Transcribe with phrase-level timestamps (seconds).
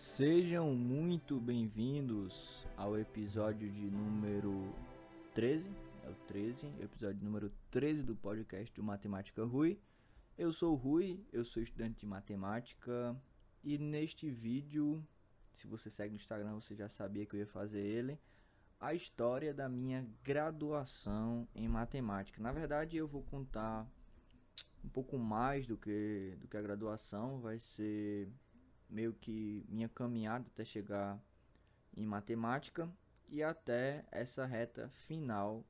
[0.00, 4.74] Sejam muito bem-vindos ao episódio de número
[5.34, 5.68] 13.
[6.02, 9.78] É o 13, episódio número 13 do podcast do Matemática Rui.
[10.38, 13.14] Eu sou o Rui, eu sou estudante de matemática
[13.62, 15.06] e neste vídeo,
[15.52, 18.18] se você segue no Instagram, você já sabia que eu ia fazer ele,
[18.80, 22.42] a história da minha graduação em matemática.
[22.42, 23.86] Na verdade, eu vou contar
[24.82, 28.32] um pouco mais do que do que a graduação, vai ser
[28.90, 31.18] meio que minha caminhada até chegar
[31.96, 32.90] em matemática
[33.28, 35.64] e até essa reta final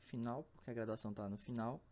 [0.00, 1.82] final porque a graduação está no final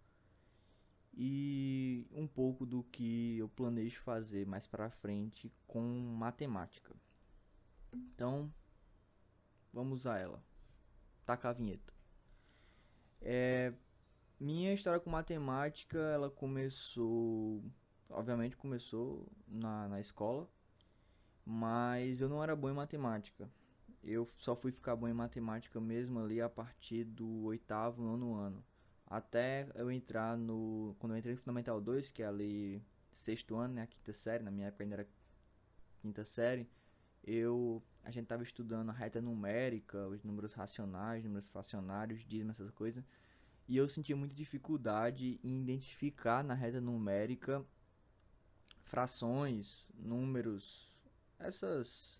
[1.12, 6.95] e um pouco do que eu planejo fazer mais para frente com matemática.
[7.93, 8.52] Então
[9.73, 10.43] vamos a ela.
[11.27, 11.93] Taca a vinheta.
[13.21, 13.73] É,
[14.38, 17.62] minha história com matemática ela começou
[18.10, 20.48] obviamente começou na, na escola,
[21.45, 23.48] mas eu não era bom em matemática.
[24.02, 28.65] Eu só fui ficar bom em matemática mesmo ali a partir do oitavo, nono ano.
[29.07, 30.95] Até eu entrar no.
[30.98, 33.82] Quando eu entrei no Fundamental 2, que é ali sexto ano, né?
[33.82, 35.09] A quinta série, na minha época ainda era
[35.98, 36.68] quinta série.
[37.24, 37.82] Eu.
[38.02, 43.04] A gente tava estudando a reta numérica, os números racionais, números fracionários, dízimos, essas coisas.
[43.68, 47.65] E eu sentia muita dificuldade em identificar na reta numérica
[48.91, 50.91] frações, números,
[51.38, 52.19] essas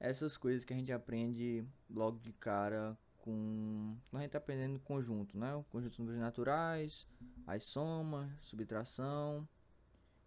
[0.00, 5.38] essas coisas que a gente aprende logo de cara com a gente tá aprendendo conjunto,
[5.38, 5.54] né?
[5.54, 7.06] O conjunto de números naturais,
[7.46, 9.48] as somas, subtração,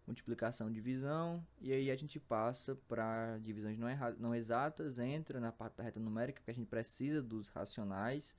[0.07, 5.75] multiplicação, divisão, e aí a gente passa para divisões não, não exatas, entra na parte
[5.75, 8.33] da reta numérica, que a gente precisa dos racionais,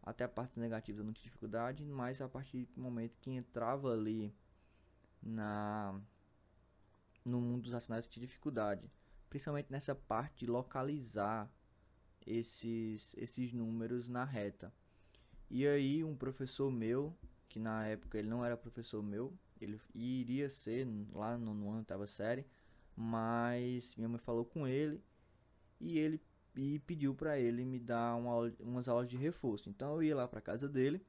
[0.00, 4.32] até a parte negativa não tinha dificuldade, mas a partir do momento que entrava ali
[5.20, 6.00] na
[7.28, 8.90] no mundo dos racionais tinha dificuldade,
[9.28, 11.50] principalmente nessa parte de localizar
[12.26, 14.72] esses, esses números na reta.
[15.50, 17.16] E aí um professor meu,
[17.48, 21.78] que na época ele não era professor meu, ele iria ser lá no, no ano
[21.78, 22.46] oitava série,
[22.94, 25.02] mas minha mãe falou com ele
[25.80, 26.20] e ele
[26.56, 29.70] e pediu para ele me dar uma umas aulas de reforço.
[29.70, 31.04] Então eu ia lá para casa dele.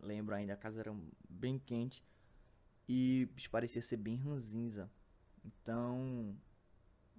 [0.00, 0.94] Lembro ainda a casa era
[1.28, 2.04] bem quente
[2.88, 4.90] e parecia ser bem ranzinza.
[5.44, 6.36] Então,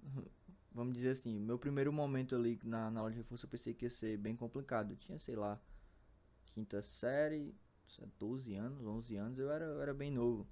[0.72, 3.86] vamos dizer assim, meu primeiro momento ali na, na aula de reforço eu pensei que
[3.86, 4.92] ia ser bem complicado.
[4.92, 5.60] Eu tinha, sei lá,
[6.54, 7.54] quinta série,
[8.18, 10.46] 12 anos, 11 anos, eu era, eu era bem novo.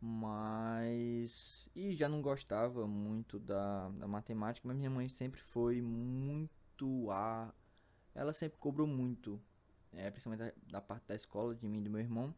[0.00, 1.68] Mas.
[1.74, 7.52] E já não gostava muito da, da matemática, mas minha mãe sempre foi muito a.
[8.14, 9.40] Ela sempre cobrou muito,
[9.92, 12.34] é, principalmente da, da parte da escola, de mim e do meu irmão.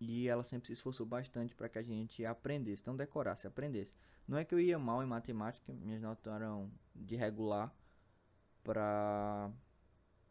[0.00, 3.94] E ela sempre se esforçou bastante para que a gente aprendesse, não decorasse, aprendesse.
[4.26, 7.74] Não é que eu ia mal em matemática, minhas notas eram de regular
[8.62, 9.50] para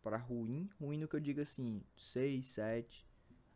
[0.01, 3.06] para ruim, ruim no que eu digo assim, 6, 7.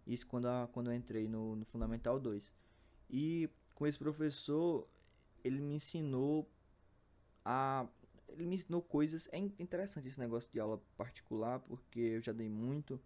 [0.05, 2.51] Isso quando, a, quando eu entrei no, no Fundamental 2.
[3.09, 4.85] E com esse professor,
[5.45, 6.49] ele me ensinou
[7.45, 7.87] a
[8.27, 9.27] ele me ensinou coisas.
[9.31, 12.99] É interessante esse negócio de aula particular, porque eu já dei muito.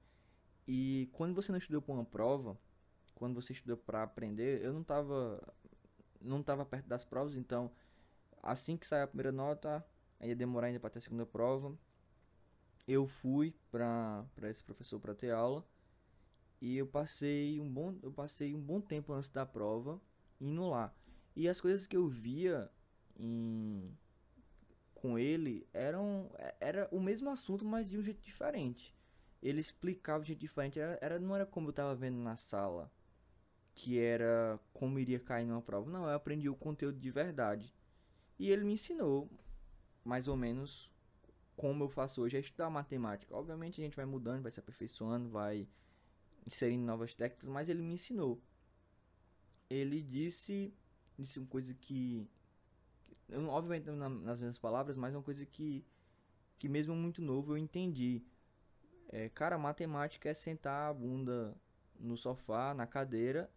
[0.67, 2.57] E quando você não estudou para uma prova,
[3.15, 5.41] quando você estuda para aprender, eu não tava
[6.21, 7.71] não tava perto das provas, então
[8.43, 9.85] assim que sai a primeira nota,
[10.21, 11.77] ia demorar ainda para ter a segunda prova.
[12.87, 15.65] Eu fui para esse professor para ter aula
[16.61, 19.99] e eu passei um bom eu passei um bom tempo antes da prova
[20.39, 20.93] indo lá.
[21.35, 22.69] E as coisas que eu via
[23.17, 23.91] em
[24.93, 28.93] com ele eram era o mesmo assunto, mas de um jeito diferente.
[29.41, 32.91] Ele explicava de jeito diferente, era, era não era como eu estava vendo na sala
[33.75, 35.91] que era como iria cair numa prova.
[35.91, 37.75] Não, eu aprendi o conteúdo de verdade.
[38.39, 39.29] E ele me ensinou
[40.03, 40.89] mais ou menos
[41.55, 43.35] como eu faço hoje é estudar matemática.
[43.35, 45.67] Obviamente a gente vai mudando, vai se aperfeiçoando, vai
[46.45, 48.41] inserindo novas técnicas, mas ele me ensinou.
[49.69, 50.73] Ele disse,
[51.17, 52.27] disse uma coisa que,
[53.29, 55.83] eu, obviamente não nas mesmas palavras, mas uma coisa que,
[56.59, 58.21] que mesmo muito novo eu entendi.
[59.09, 61.55] É, cara, matemática é sentar a bunda
[61.99, 63.49] no sofá, na cadeira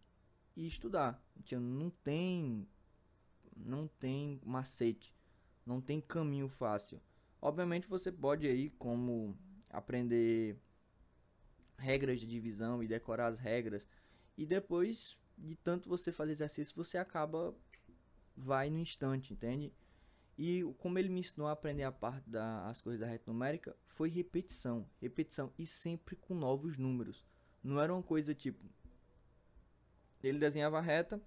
[0.59, 1.23] e estudar.
[1.51, 2.67] Não tem
[3.55, 5.13] não tem macete,
[5.65, 7.01] não tem caminho fácil.
[7.41, 9.37] Obviamente você pode aí como
[9.69, 10.57] aprender
[11.77, 13.85] regras de divisão e decorar as regras
[14.37, 17.55] e depois de tanto você fazer exercício você acaba
[18.35, 19.73] vai no instante, entende?
[20.37, 24.09] E como ele me ensinou a aprender a parte das coisas da reta numérica foi
[24.09, 27.25] repetição, repetição e sempre com novos números.
[27.61, 28.65] Não era uma coisa tipo
[30.23, 31.21] ele desenhava a reta,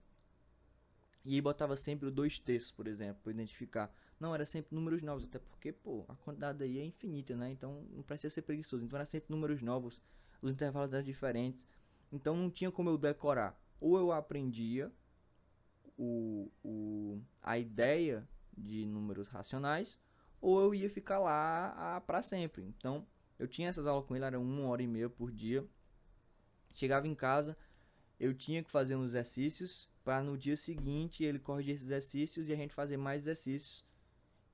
[1.24, 3.94] E botava sempre o dois terços, por exemplo, para identificar.
[4.18, 7.50] Não, era sempre números novos, até porque, pô, a quantidade aí é infinita, né?
[7.52, 8.84] Então não precisa ser preguiçoso.
[8.84, 10.00] Então era sempre números novos,
[10.40, 11.64] os intervalos eram diferentes.
[12.12, 13.56] Então não tinha como eu decorar.
[13.80, 14.92] Ou eu aprendia
[15.96, 19.98] o, o, a ideia de números racionais,
[20.40, 22.64] ou eu ia ficar lá para sempre.
[22.64, 23.06] Então
[23.38, 25.64] eu tinha essas aulas com ele, era uma hora e meia por dia.
[26.74, 27.56] Chegava em casa,
[28.22, 32.52] eu tinha que fazer uns exercícios para no dia seguinte ele corrigir esses exercícios e
[32.52, 33.84] a gente fazer mais exercícios.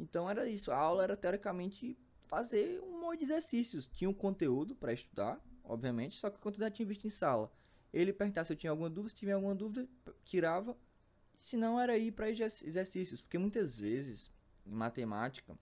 [0.00, 3.86] Então era isso, a aula era teoricamente fazer um monte de exercícios.
[3.86, 7.52] Tinha um conteúdo para estudar, obviamente, só que o conteúdo já tinha visto em sala.
[7.92, 9.86] Ele perguntava se eu tinha alguma dúvida, se tiver alguma dúvida,
[10.24, 10.74] tirava.
[11.38, 14.32] Se não, era ir para exercícios, porque muitas vezes
[14.66, 15.58] em matemática,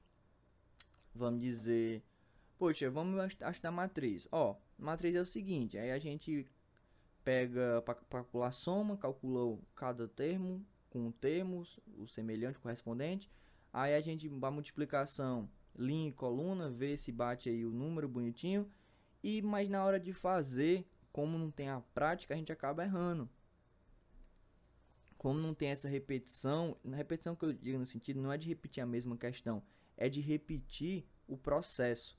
[1.12, 2.04] vamos dizer,
[2.56, 4.28] poxa, vamos estudar matriz.
[4.30, 6.46] Ó, matriz é o seguinte, aí a gente
[7.26, 13.28] pega para calcular a soma, calcula cada termo com termos, o semelhante, correspondente.
[13.72, 18.70] Aí a gente vai multiplicação, linha e coluna, vê se bate aí o número bonitinho.
[19.24, 23.28] E mas na hora de fazer, como não tem a prática, a gente acaba errando.
[25.18, 28.46] Como não tem essa repetição, na repetição que eu digo no sentido não é de
[28.46, 29.64] repetir a mesma questão,
[29.96, 32.16] é de repetir o processo.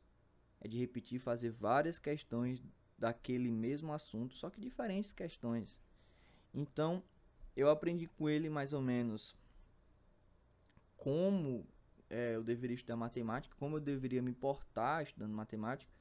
[0.59, 2.61] É de repetir fazer várias questões
[2.97, 5.77] daquele mesmo assunto, só que diferentes questões.
[6.53, 7.03] Então,
[7.55, 9.35] eu aprendi com ele mais ou menos
[10.95, 11.65] como
[12.09, 15.91] é, eu deveria estudar matemática, como eu deveria me portar estudando matemática.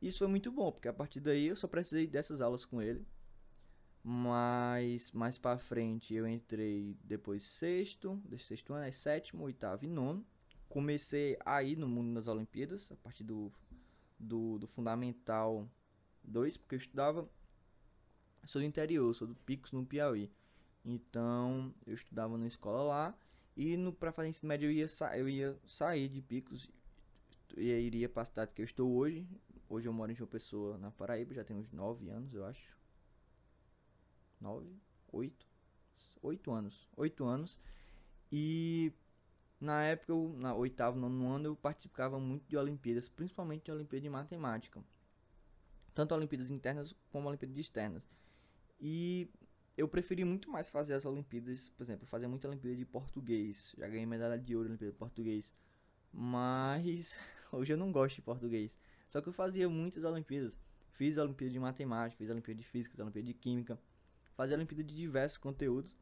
[0.00, 3.06] Isso foi muito bom, porque a partir daí eu só precisei dessas aulas com ele.
[4.02, 9.88] Mas mais para frente eu entrei depois sexto, desse sexto ano, é sétimo, oitavo e
[9.88, 10.24] nono.
[10.68, 13.52] Comecei a ir no mundo das Olimpíadas, a partir do,
[14.18, 15.68] do, do fundamental
[16.30, 17.28] 2, porque eu estudava.
[18.46, 20.30] Sou do interior, sou do Picos no Piauí.
[20.84, 23.18] Então eu estudava na escola lá.
[23.56, 24.86] E no para fazer ensino médio eu ia,
[25.16, 26.70] eu ia sair de Picos
[27.56, 29.26] e iria para a cidade que eu estou hoje.
[29.68, 32.76] Hoje eu moro em João Pessoa, na Paraíba, já tem uns 9 anos, eu acho.
[34.40, 34.66] 9,
[35.12, 35.46] 8,
[36.22, 36.88] 8 anos.
[36.96, 37.58] 8 anos.
[38.32, 38.92] E
[39.60, 44.02] na época, eu, na oitavo, nono ano, eu participava muito de Olimpíadas, principalmente de Olimpíada
[44.02, 44.82] de Matemática
[45.94, 48.08] tanto Olimpíadas internas como Olimpíadas externas.
[48.80, 49.28] E
[49.76, 53.74] eu preferi muito mais fazer as Olimpíadas, por exemplo, fazer muita Olimpíada de português.
[53.76, 55.52] Já ganhei medalha de ouro na Olimpíada de português.
[56.12, 57.16] Mas
[57.52, 58.74] hoje eu não gosto de português.
[59.08, 60.58] Só que eu fazia muitas Olimpíadas.
[60.92, 63.78] Fiz a Olimpíada de Matemática, fiz a Olimpíada de Física, fiz a Olimpíada de Química.
[64.36, 65.96] Fazia a Olimpíada de diversos conteúdos.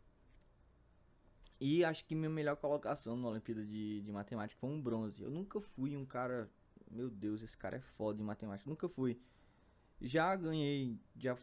[1.60, 5.22] E acho que minha melhor colocação na Olimpíada de, de Matemática foi um bronze.
[5.22, 6.48] Eu nunca fui um cara.
[6.90, 8.68] Meu Deus, esse cara é foda em matemática.
[8.68, 9.20] Nunca fui.
[10.00, 11.36] Já ganhei, já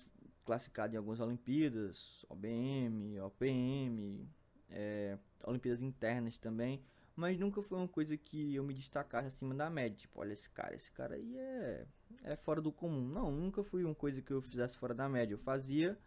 [0.45, 4.29] classificado em algumas Olimpíadas, OBM, OPM,
[4.69, 6.81] é, Olimpíadas internas também,
[7.15, 9.97] mas nunca foi uma coisa que eu me destacasse acima da média.
[9.97, 11.87] Tipo, olha esse cara, esse cara aí é,
[12.23, 13.07] é fora do comum.
[13.07, 15.33] Não, nunca foi uma coisa que eu fizesse fora da média.
[15.33, 15.97] Eu fazia,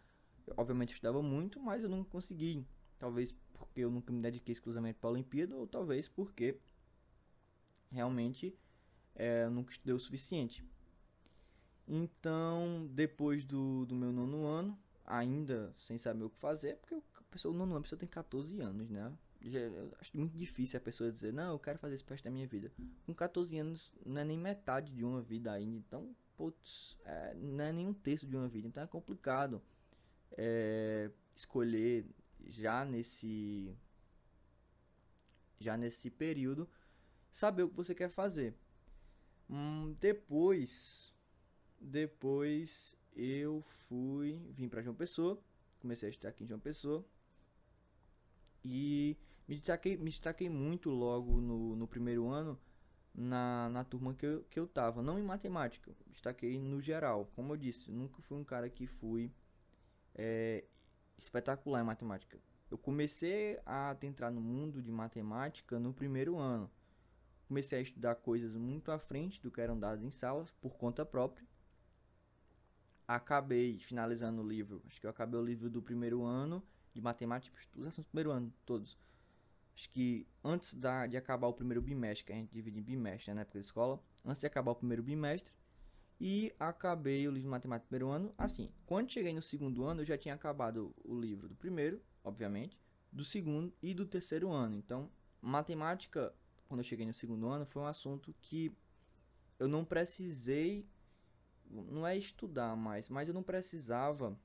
[0.55, 2.65] obviamente eu estudava muito, mas eu nunca consegui.
[2.97, 6.57] Talvez porque eu nunca me dediquei exclusivamente para a Olimpíada, ou talvez porque
[7.91, 8.55] realmente
[9.15, 10.63] é, nunca estudei o suficiente.
[11.89, 17.23] Então, depois do, do meu nono ano, ainda sem saber o que fazer, porque a
[17.31, 19.11] pessoa, o nono ano, a pessoa tem 14 anos, né?
[19.41, 22.29] Já, eu acho muito difícil a pessoa dizer, não, eu quero fazer esse parte da
[22.29, 22.71] minha vida.
[23.07, 27.63] Com 14 anos, não é nem metade de uma vida ainda, então, putz, é, não
[27.63, 29.59] é nem um terço de uma vida, então é complicado
[30.37, 32.05] é, escolher
[32.45, 33.75] já nesse
[35.59, 36.69] já nesse período
[37.31, 38.55] saber o que você quer fazer.
[39.49, 41.08] Hum, depois
[41.79, 45.41] depois eu fui, vim para João Pessoa,
[45.79, 47.03] comecei a estudar aqui em João Pessoa.
[48.63, 49.17] E
[49.47, 52.59] me destaquei, me destaquei muito logo no, no primeiro ano
[53.13, 55.01] na, na turma que eu, que eu tava.
[55.01, 57.31] Não em matemática, destaquei no geral.
[57.35, 59.31] Como eu disse, nunca fui um cara que fui
[60.15, 60.65] é,
[61.17, 62.37] espetacular em matemática.
[62.69, 66.69] Eu comecei a entrar no mundo de matemática no primeiro ano.
[67.47, 71.03] Comecei a estudar coisas muito à frente do que eram dadas em salas, por conta
[71.03, 71.48] própria
[73.09, 74.83] acabei finalizando o livro.
[74.85, 76.63] Acho que eu acabei o livro do primeiro ano
[76.93, 78.95] de matemática, os assuntos do primeiro ano, todos.
[79.75, 83.31] Acho que antes da, de acabar o primeiro bimestre, que a gente divide em bimestre
[83.31, 85.51] né, na época da escola, antes de acabar o primeiro bimestre,
[86.21, 88.31] e acabei o livro de matemática do primeiro ano.
[88.37, 92.77] Assim, quando cheguei no segundo ano, eu já tinha acabado o livro do primeiro, obviamente,
[93.11, 94.75] do segundo e do terceiro ano.
[94.75, 95.09] Então,
[95.41, 96.31] matemática,
[96.67, 98.71] quando eu cheguei no segundo ano, foi um assunto que
[99.57, 100.85] eu não precisei
[101.69, 104.37] não é estudar mais, mas eu não precisava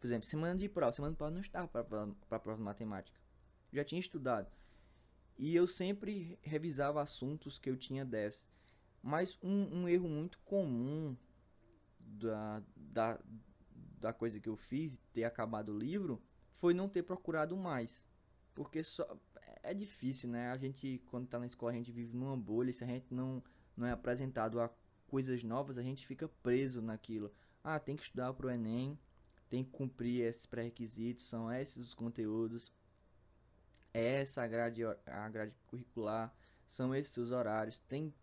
[0.00, 0.92] Por exemplo, semana de prova.
[0.92, 3.20] Semana de prova não estava para a prova de matemática.
[3.72, 4.50] Já tinha estudado.
[5.38, 8.46] E eu sempre revisava assuntos que eu tinha déficit.
[9.02, 11.16] Mas um, um erro muito comum
[11.98, 13.18] da, da,
[13.98, 18.00] da coisa que eu fiz, ter acabado o livro, foi não ter procurado mais.
[18.54, 19.06] Porque só,
[19.62, 20.50] é difícil, né?
[20.50, 22.72] A gente, quando tá na escola, a gente vive numa bolha.
[22.72, 23.42] Se a gente não,
[23.76, 24.70] não é apresentado a
[25.12, 27.30] coisas novas, a gente fica preso naquilo.
[27.62, 28.98] Ah, tem que estudar pro Enem,
[29.50, 32.72] tem que cumprir esses pré-requisitos, são esses os conteúdos,
[33.92, 36.34] é essa a grade, a grade curricular,
[36.66, 38.14] são esses os horários, tem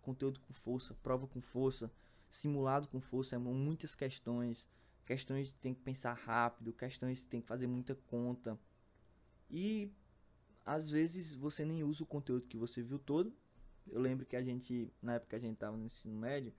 [0.00, 1.92] conteúdo com força, prova com força,
[2.30, 4.66] simulado com força, é muitas questões,
[5.04, 8.58] questões que tem que pensar rápido, questões que tem que fazer muita conta.
[9.50, 9.92] E
[10.64, 13.30] às vezes você nem usa o conteúdo que você viu todo.
[13.86, 16.52] Eu lembro que a gente, na época que a gente estava no ensino médio,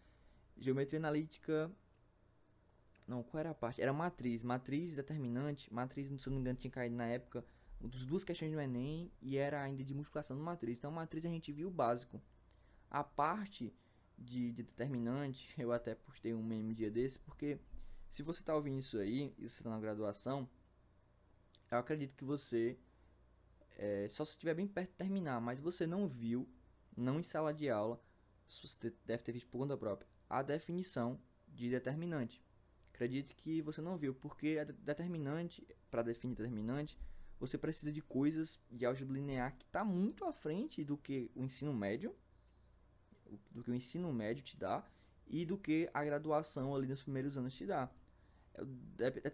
[0.57, 1.71] geometria analítica
[3.07, 3.81] não, qual era a parte?
[3.81, 4.41] Era matriz.
[4.41, 5.71] Matriz determinante.
[5.73, 7.43] Matriz, se não me engano, tinha caído na época
[7.79, 10.77] dos duas questões do Enem e era ainda de multiplicação de matriz.
[10.77, 12.21] Então, matriz a gente viu o básico.
[12.89, 13.73] A parte
[14.17, 17.59] de, de determinante, eu até postei um meme dia desse, porque
[18.09, 20.47] se você está ouvindo isso aí você está na graduação,
[21.71, 22.77] eu acredito que você,
[23.77, 26.47] é, só se estiver bem perto de terminar, mas você não viu,
[26.95, 28.01] não em sala de aula,
[28.47, 32.43] você deve ter visto por conta própria, a definição de determinante.
[32.93, 36.97] Acredite que você não viu, porque a determinante, para definir determinante,
[37.39, 41.43] você precisa de coisas de álgebra linear que está muito à frente do que o
[41.43, 42.15] ensino médio,
[43.49, 44.85] do que o ensino médio te dá
[45.27, 47.89] e do que a graduação ali nos primeiros anos te dá.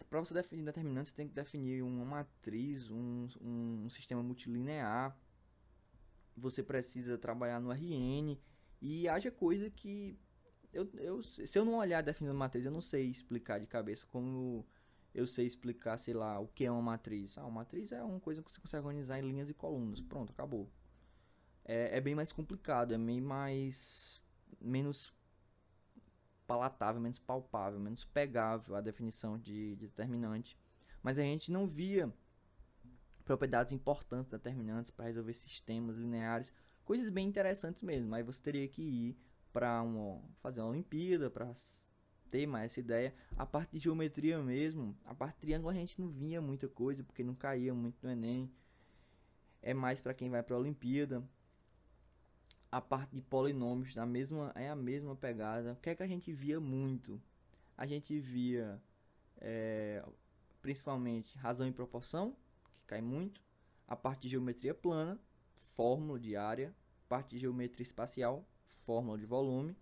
[0.10, 5.18] Para você definir determinante, você tem que definir uma matriz, um, um sistema multilinear.
[6.38, 8.38] Você precisa trabalhar no RN
[8.82, 10.17] e haja coisa que
[10.72, 14.65] eu, eu, se eu não olhar definindo matriz, eu não sei explicar de cabeça como
[15.13, 17.38] eu sei explicar, sei lá, o que é uma matriz.
[17.38, 20.00] Ah, uma matriz é uma coisa que você consegue organizar em linhas e colunas.
[20.00, 20.70] Pronto, acabou.
[21.65, 24.22] É, é bem mais complicado, é bem mais.
[24.62, 25.12] menos
[26.46, 30.58] palatável, menos palpável, menos pegável a definição de, de determinante.
[31.01, 32.13] Mas a gente não via
[33.27, 36.51] propriedades importantes determinantes para resolver sistemas lineares,
[36.86, 38.15] coisas bem interessantes mesmo.
[38.15, 39.17] Aí você teria que ir
[39.51, 39.84] para
[40.39, 41.53] fazer uma Olimpíada, para
[42.31, 43.13] ter mais essa ideia.
[43.38, 47.24] A parte de geometria mesmo, a parte triângulo a gente não via muita coisa, porque
[47.24, 48.50] não caía muito no Enem.
[49.62, 51.22] É mais para quem vai para a Olimpíada.
[52.72, 55.74] A parte de polinômios a mesma, é a mesma pegada.
[55.74, 57.22] O que é que a gente via muito?
[57.77, 58.81] A gente via
[59.38, 60.03] é,
[60.62, 62.36] principalmente razão e proporção,
[62.88, 63.41] cai muito.
[63.88, 65.20] A parte de geometria plana,
[65.75, 66.74] fórmula de área.
[67.08, 68.46] Parte de geometria espacial,
[68.86, 69.75] fórmula de volume.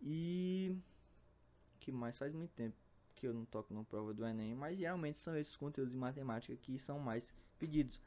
[0.00, 0.76] E
[1.80, 2.76] que mais faz muito tempo
[3.16, 6.56] que eu não toco na prova do Enem, mas geralmente são esses conteúdos de matemática
[6.56, 8.00] que são mais pedidos.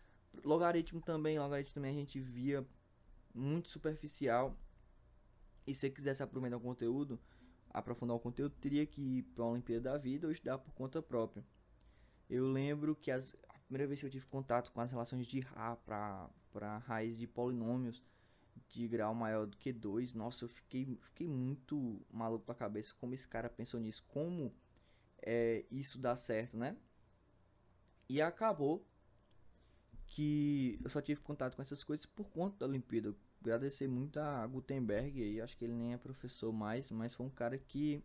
[0.46, 2.66] Logaritmo também, logaritmo também a gente via
[3.34, 4.56] muito superficial.
[5.68, 7.20] E se quisesse aprofundar o conteúdo,
[7.70, 11.02] aprofundar o conteúdo, teria que ir para a Olimpíada da Vida ou estudar por conta
[11.02, 11.44] própria.
[12.30, 13.36] Eu lembro que as,
[13.72, 18.04] primeira vez que eu tive contato com as relações de Ra para raiz de polinômios,
[18.68, 20.14] de grau maior do que 2.
[20.14, 24.54] Nossa, eu fiquei, fiquei muito maluco da cabeça como esse cara pensou nisso, como
[25.22, 26.76] é, isso dá certo, né?
[28.10, 28.86] E acabou
[30.06, 33.16] que eu só tive contato com essas coisas por conta da Olimpíada.
[33.40, 37.30] Agradecer muito a Gutenberg aí, acho que ele nem é professor mais, mas foi um
[37.30, 38.04] cara que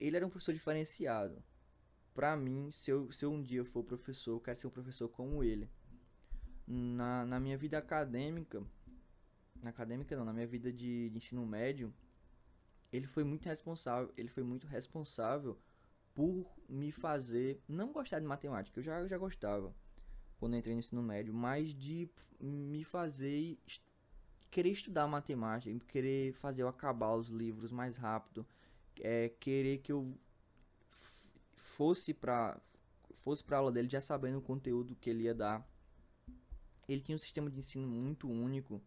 [0.00, 1.44] ele era um professor diferenciado.
[2.14, 5.08] Pra mim, se eu, se eu um dia for professor, eu quero ser um professor
[5.08, 5.68] como ele.
[6.66, 8.62] Na, na minha vida acadêmica,
[9.62, 11.92] na acadêmica não, na minha vida de, de, ensino médio,
[12.92, 15.58] ele foi muito responsável, ele foi muito responsável
[16.14, 19.74] por me fazer não gostar de matemática, eu já, eu já gostava
[20.42, 23.56] quando entrei no ensino médio, mas de me fazer
[24.50, 28.44] querer estudar matemática, querer fazer eu acabar os livros mais rápido,
[29.00, 30.18] é, querer que eu
[31.72, 32.60] fosse para
[33.14, 35.66] fosse para aula dele já sabendo o conteúdo que ele ia dar.
[36.88, 38.82] Ele tinha um sistema de ensino muito único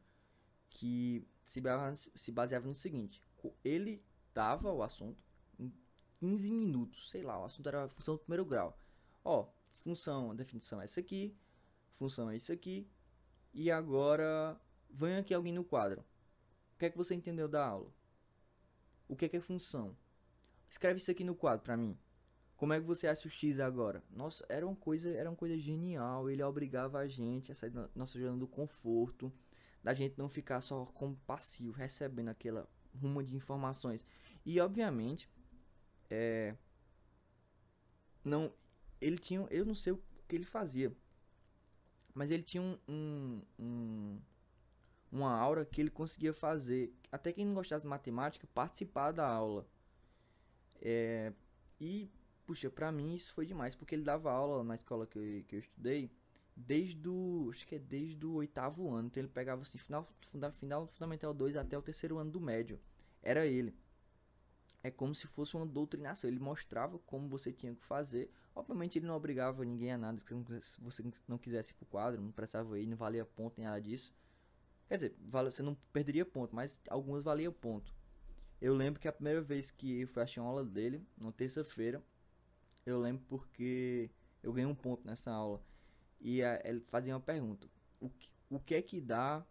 [0.70, 3.24] que se baseava, se baseava no seguinte:
[3.64, 5.24] ele dava o assunto
[5.58, 5.72] em
[6.20, 8.78] 15 minutos, sei lá, o assunto era a função do primeiro grau.
[9.24, 9.48] Ó,
[9.80, 11.36] função, a definição é essa aqui,
[11.98, 12.88] função é isso aqui,
[13.54, 16.02] e agora vem aqui alguém no quadro.
[16.76, 17.90] O que é que você entendeu da aula?
[19.08, 19.96] O que é que é função?
[20.70, 21.98] Escreve isso aqui no quadro para mim.
[22.58, 24.02] Como é que você acha o X agora?
[24.10, 26.30] Nossa, era uma coisa, era uma coisa genial.
[26.30, 29.32] Ele obrigava a gente a sair da nossa zona do conforto
[29.86, 32.68] da gente não ficar só como passivo, recebendo aquela
[33.00, 34.04] ruma de informações.
[34.44, 35.30] E obviamente,
[36.10, 36.56] é,
[38.24, 38.52] não,
[39.00, 40.92] ele tinha, eu não sei o que ele fazia,
[42.16, 44.20] mas ele tinha um, um, um
[45.12, 49.68] uma aura que ele conseguia fazer, até quem não gostasse de matemática, participar da aula.
[50.82, 51.32] É,
[51.80, 52.10] e,
[52.46, 55.56] puxa, pra mim isso foi demais, porque ele dava aula na escola que eu, que
[55.56, 56.12] eu estudei,
[56.56, 60.08] desde o, acho que é desde o oitavo ano, então ele pegava assim, final,
[60.60, 62.80] final fundamental 2 até o terceiro ano do médio,
[63.22, 63.76] era ele.
[64.84, 69.08] É como se fosse uma doutrinação, ele mostrava como você tinha que fazer, obviamente ele
[69.08, 72.86] não obrigava ninguém a nada, se você não quisesse ir pro quadro, não precisava ir,
[72.86, 74.14] não valia ponto nem nada disso,
[74.88, 77.94] Quer dizer, você não perderia ponto, mas algumas valiam ponto.
[78.62, 82.04] Eu lembro que a primeira vez que eu fui assistir uma aula dele, na terça-feira,
[82.86, 84.10] eu lembro porque
[84.44, 85.62] eu ganhei um ponto nessa aula.
[86.22, 87.68] E ele fazia uma pergunta:
[88.00, 89.46] o que, o que é que dá?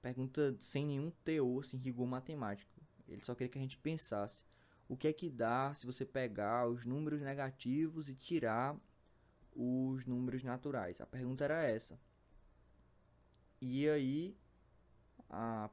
[0.00, 2.70] Pergunta sem nenhum teor, sem rigor matemático.
[3.08, 4.44] Ele só queria que a gente pensasse:
[4.88, 8.76] o que é que dá se você pegar os números negativos e tirar
[9.54, 11.00] os números naturais?
[11.00, 11.98] A pergunta era essa.
[13.60, 14.36] E aí,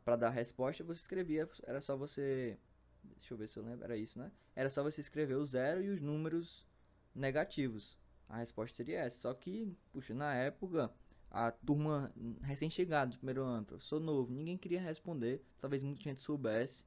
[0.05, 2.57] para dar a resposta, você escrevia, era só você.
[3.03, 4.31] Deixa eu ver se eu lembro, era isso, né?
[4.55, 6.67] Era só você escrever o zero e os números
[7.13, 7.97] negativos.
[8.27, 9.21] A resposta seria essa.
[9.21, 10.91] Só que, puxa, na época,
[11.31, 16.85] a turma recém-chegada do primeiro ano, professor novo, ninguém queria responder, talvez muita gente soubesse.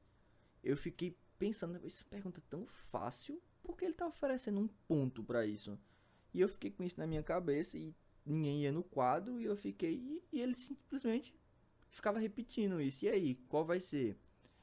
[0.63, 5.23] Eu fiquei pensando, essa pergunta é tão fácil, por que ele tá oferecendo um ponto
[5.23, 5.79] para isso?
[6.35, 9.57] E eu fiquei com isso na minha cabeça e ninguém ia no quadro e eu
[9.57, 9.95] fiquei.
[9.95, 11.35] E, e, ele simplesmente
[11.91, 13.05] ficava repetindo isso.
[13.05, 14.17] E aí, qual vai ser?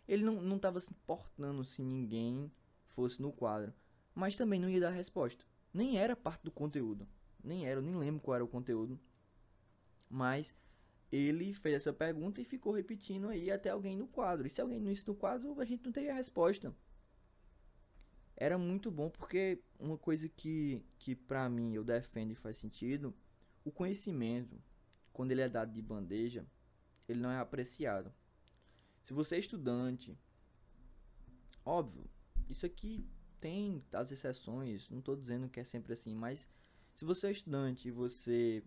[0.10, 2.52] Ele não, não tava se importando se ninguém
[2.88, 3.72] fosse no quadro.
[4.16, 5.46] Mas também não ia dar resposta.
[5.72, 7.08] Nem era parte do conteúdo.
[7.44, 9.00] Nem era, eu nem lembro qual era o conteúdo.
[10.10, 10.52] Mas
[11.12, 14.48] ele fez essa pergunta e ficou repetindo aí até alguém no quadro.
[14.48, 16.76] E se alguém não isso no quadro, a gente não teria resposta.
[18.36, 23.14] Era muito bom porque uma coisa que, que pra mim eu defendo e faz sentido
[23.64, 24.60] o conhecimento,
[25.14, 26.48] quando ele é dado de bandeja,
[27.08, 28.12] ele não é apreciado.
[29.04, 30.18] Se você é estudante,
[31.66, 32.10] óbvio,
[32.50, 33.08] isso aqui
[33.40, 36.46] tem as exceções, não estou dizendo que é sempre assim, mas
[36.94, 38.64] se você é estudante e você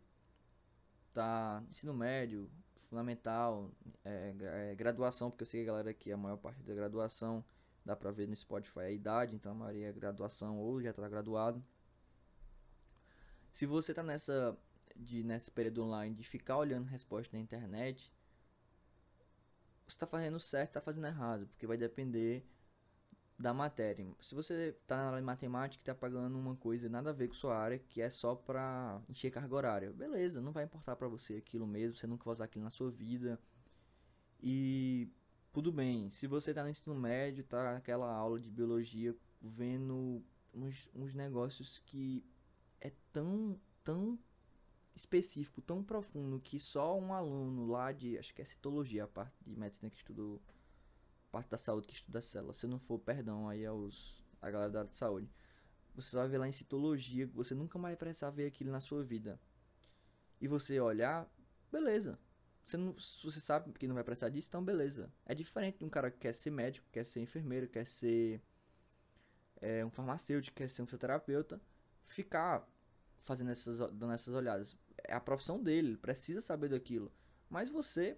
[1.12, 2.50] tá no ensino médio,
[2.88, 3.70] fundamental,
[4.04, 7.44] é, é, graduação, porque eu sei que a galera aqui, a maior parte da graduação,
[7.84, 11.08] dá pra ver no Spotify a idade, então a maioria é graduação ou já tá
[11.08, 11.62] graduado.
[13.52, 14.56] Se você tá nessa
[14.94, 18.12] de nesse período online de ficar olhando resposta na internet,
[19.86, 22.44] você está fazendo certo, está fazendo errado, porque vai depender
[23.38, 24.06] da matéria.
[24.20, 27.28] Se você está na aula de matemática e está pagando uma coisa nada a ver
[27.28, 31.08] com sua área, que é só para encher carga horária, beleza, não vai importar para
[31.08, 33.38] você aquilo mesmo, você nunca vai usar aquilo na sua vida.
[34.40, 35.08] E
[35.52, 40.22] tudo bem, se você está no ensino médio, está naquela aula de biologia vendo
[40.54, 42.24] uns, uns negócios que
[42.80, 44.18] é tão, tão
[44.94, 49.34] específico, tão profundo, que só um aluno lá de, acho que é citologia, a parte
[49.46, 50.40] de medicina que estudou,
[51.30, 54.78] parte da saúde que estuda célula, se não for, perdão aí aos, a galera da
[54.80, 55.30] área de saúde,
[55.94, 59.02] você vai ver lá em citologia, você nunca mais vai precisar ver aquilo na sua
[59.02, 59.38] vida.
[60.40, 61.28] E você olhar,
[61.70, 62.18] beleza.
[62.66, 65.12] Você não, se você sabe que não vai precisar disso, então beleza.
[65.26, 68.40] É diferente de um cara que quer ser médico, quer ser enfermeiro, quer ser
[69.60, 71.60] é, um farmacêutico, quer ser um fisioterapeuta,
[72.06, 72.66] ficar
[73.24, 74.76] fazendo essas, dando essas olhadas.
[75.04, 77.12] É a profissão dele, ele precisa saber daquilo.
[77.48, 78.16] Mas você.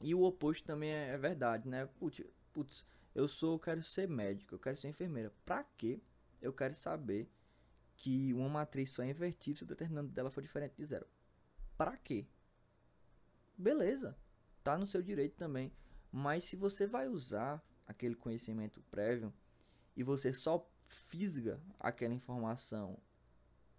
[0.00, 1.86] E o oposto também é, é verdade, né?
[1.98, 5.32] Putz, putz, eu sou, eu quero ser médico, eu quero ser enfermeira.
[5.44, 6.00] Pra quê?
[6.42, 7.30] Eu quero saber
[7.96, 11.06] que uma matriz só é invertível se o determinante dela for diferente de zero.
[11.76, 12.26] Pra quê?
[13.56, 14.16] Beleza.
[14.62, 15.72] Tá no seu direito também.
[16.10, 19.32] Mas se você vai usar aquele conhecimento prévio
[19.96, 22.98] e você só fisga aquela informação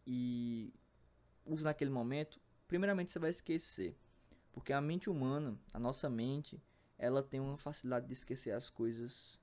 [0.06, 0.74] e
[1.46, 3.98] usa naquele momento, primeiramente você vai esquecer.
[4.52, 6.62] Porque a mente humana, a nossa mente,
[6.98, 9.40] ela tem uma facilidade de esquecer as coisas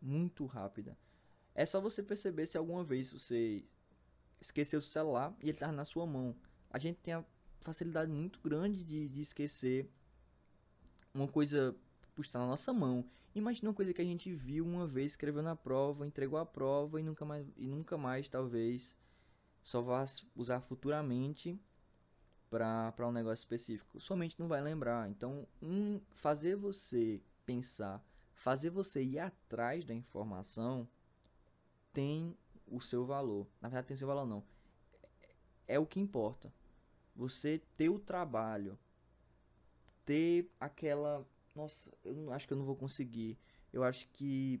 [0.00, 0.96] muito rápida.
[1.54, 3.64] É só você perceber se alguma vez você
[4.40, 6.34] esqueceu o celular e ele está na sua mão.
[6.70, 7.24] A gente tem a
[7.60, 9.88] facilidade muito grande de, de esquecer
[11.14, 11.76] uma coisa
[12.14, 13.04] por estar na nossa mão.
[13.34, 17.00] Imagina uma coisa que a gente viu uma vez, escreveu na prova, entregou a prova
[17.00, 18.94] e nunca mais, e nunca mais talvez
[19.62, 21.58] só vá usar futuramente
[22.50, 24.00] para um negócio específico.
[24.00, 25.08] Somente não vai lembrar.
[25.08, 30.86] Então, um, fazer você pensar, fazer você ir atrás da informação
[31.92, 33.46] tem o seu valor.
[33.60, 34.44] Na verdade, tem o seu valor não.
[35.22, 36.52] É, é o que importa.
[37.14, 38.78] Você ter o trabalho,
[40.04, 43.38] ter aquela, nossa, eu acho que eu não vou conseguir.
[43.72, 44.60] Eu acho que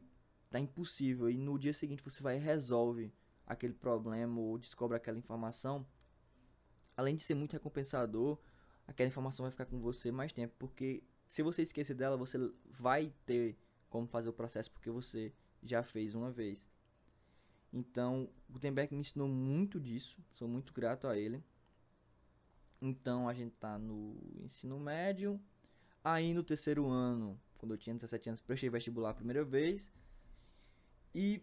[0.50, 3.12] tá impossível e no dia seguinte você vai e resolve
[3.52, 5.86] aquele problema ou descobre aquela informação,
[6.96, 8.38] além de ser muito recompensador,
[8.86, 12.38] aquela informação vai ficar com você mais tempo, porque se você esquecer dela, você
[12.70, 13.56] vai ter
[13.88, 16.70] como fazer o processo porque você já fez uma vez.
[17.72, 21.42] Então, Gutenberg me ensinou muito disso, sou muito grato a ele.
[22.80, 25.40] Então, a gente tá no ensino médio.
[26.04, 29.90] Aí, no terceiro ano, quando eu tinha 17 anos, prestei vestibular a primeira vez.
[31.14, 31.40] E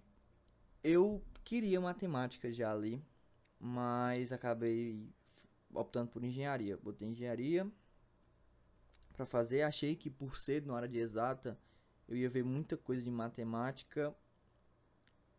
[0.84, 3.04] eu queria matemática já ali,
[3.60, 5.12] mas acabei
[5.74, 6.78] optando por engenharia.
[6.78, 7.68] Botei engenharia
[9.14, 11.60] para fazer, achei que por ser na hora de exata,
[12.08, 14.16] eu ia ver muita coisa de matemática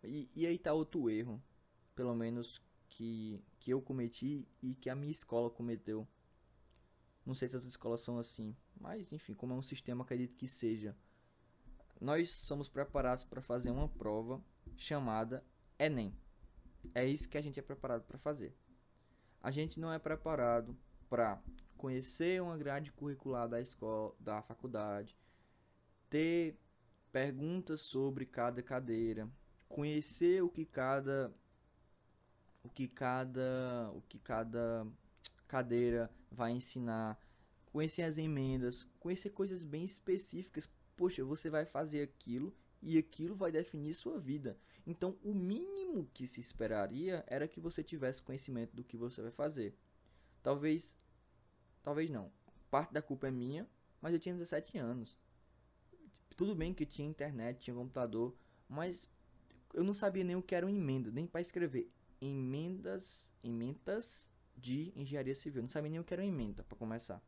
[0.02, 1.40] e, e aí tá outro erro,
[1.94, 6.08] pelo menos que, que eu cometi e que a minha escola cometeu.
[7.24, 10.34] Não sei se as outras escolas são assim, mas enfim, como é um sistema, acredito
[10.34, 10.96] que seja.
[12.00, 14.42] Nós somos preparados para fazer uma prova
[14.76, 15.44] chamada
[15.80, 16.14] Enem.
[16.94, 18.54] É isso que a gente é preparado para fazer.
[19.42, 20.76] A gente não é preparado
[21.08, 21.42] para
[21.78, 25.16] conhecer uma grade curricular da escola, da faculdade,
[26.10, 26.54] ter
[27.10, 29.26] perguntas sobre cada cadeira,
[29.70, 31.32] conhecer o que cada
[32.62, 34.86] o que cada o que cada
[35.48, 37.18] cadeira vai ensinar,
[37.72, 40.68] conhecer as emendas, conhecer coisas bem específicas.
[40.94, 44.58] Poxa, você vai fazer aquilo e aquilo vai definir sua vida.
[44.90, 49.30] Então, o mínimo que se esperaria era que você tivesse conhecimento do que você vai
[49.30, 49.72] fazer.
[50.42, 50.92] Talvez
[51.80, 52.28] talvez não.
[52.68, 53.68] Parte da culpa é minha,
[54.02, 55.16] mas eu tinha 17 anos.
[56.36, 58.34] Tudo bem que tinha internet, tinha computador,
[58.68, 59.06] mas
[59.72, 61.88] eu não sabia nem o que era uma emenda, nem para escrever
[62.20, 65.62] emendas, emendas de engenharia civil.
[65.62, 67.22] Não sabia nem o que era uma emenda para começar.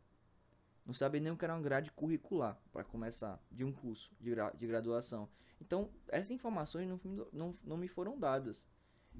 [0.84, 4.30] Não sabia nem o que era uma grade curricular para começar de um curso de,
[4.30, 5.28] gra de graduação.
[5.62, 7.00] Então, essas informações não,
[7.32, 8.64] não, não me foram dadas.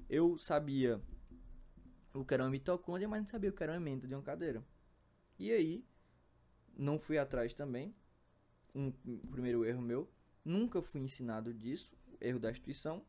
[0.09, 1.01] Eu sabia
[2.13, 4.21] o que era uma mitocôndria, mas não sabia o que era uma emenda de uma
[4.21, 4.61] cadeira.
[5.39, 5.85] E aí,
[6.77, 7.95] não fui atrás também.
[8.75, 8.91] Um,
[9.31, 10.11] primeiro erro meu.
[10.43, 11.95] Nunca fui ensinado disso.
[12.19, 13.05] Erro da instituição.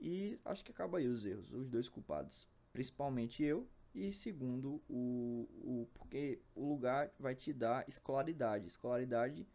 [0.00, 2.48] E acho que acaba aí os erros, os dois culpados.
[2.72, 8.66] Principalmente eu e segundo o, o porque o lugar vai te dar escolaridade.
[8.66, 9.46] Escolaridade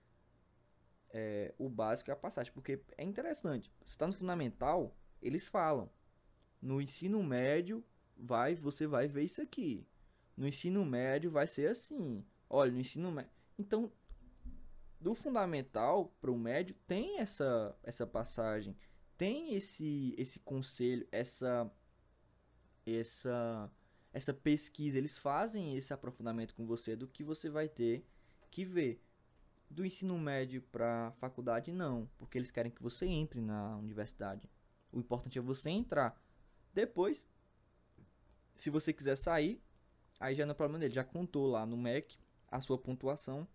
[1.17, 3.71] é o básico é a passagem, porque é interessante.
[3.85, 5.89] Você está no fundamental, eles falam.
[6.61, 7.81] No ensino médio
[8.17, 9.87] vai, você vai ver isso aqui.
[10.35, 12.25] No ensino médio vai ser assim.
[12.49, 13.31] Olha, no ensino médio.
[13.57, 13.89] Então,
[14.99, 18.75] do fundamental para o médio tem essa essa passagem
[19.17, 21.71] tem esse esse conselho, essa
[22.85, 23.71] essa
[24.11, 28.05] essa pesquisa, eles fazem esse aprofundamento com você do que você vai ter
[28.49, 29.04] que ver.
[29.69, 34.49] Do ensino médio para faculdade não, porque eles querem que você entre na universidade.
[34.91, 36.19] O importante é você entrar.
[36.73, 37.25] Depois,
[38.55, 39.61] se você quiser sair,
[40.19, 43.47] aí já não é problema dele, já contou lá no MEC a sua pontuação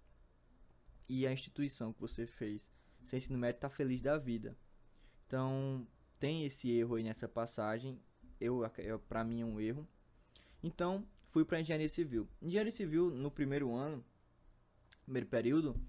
[1.09, 2.70] e a instituição que você fez.
[3.03, 4.57] Seu ensino médio tá feliz da vida.
[5.27, 5.87] Então,
[6.18, 7.99] tem esse erro aí nessa passagem.
[8.40, 9.88] Eu, eu para mim é um erro.
[10.62, 12.29] Então, fui para engenharia civil.
[12.42, 14.05] Engenharia civil no primeiro ano,
[15.05, 15.81] primeiro período,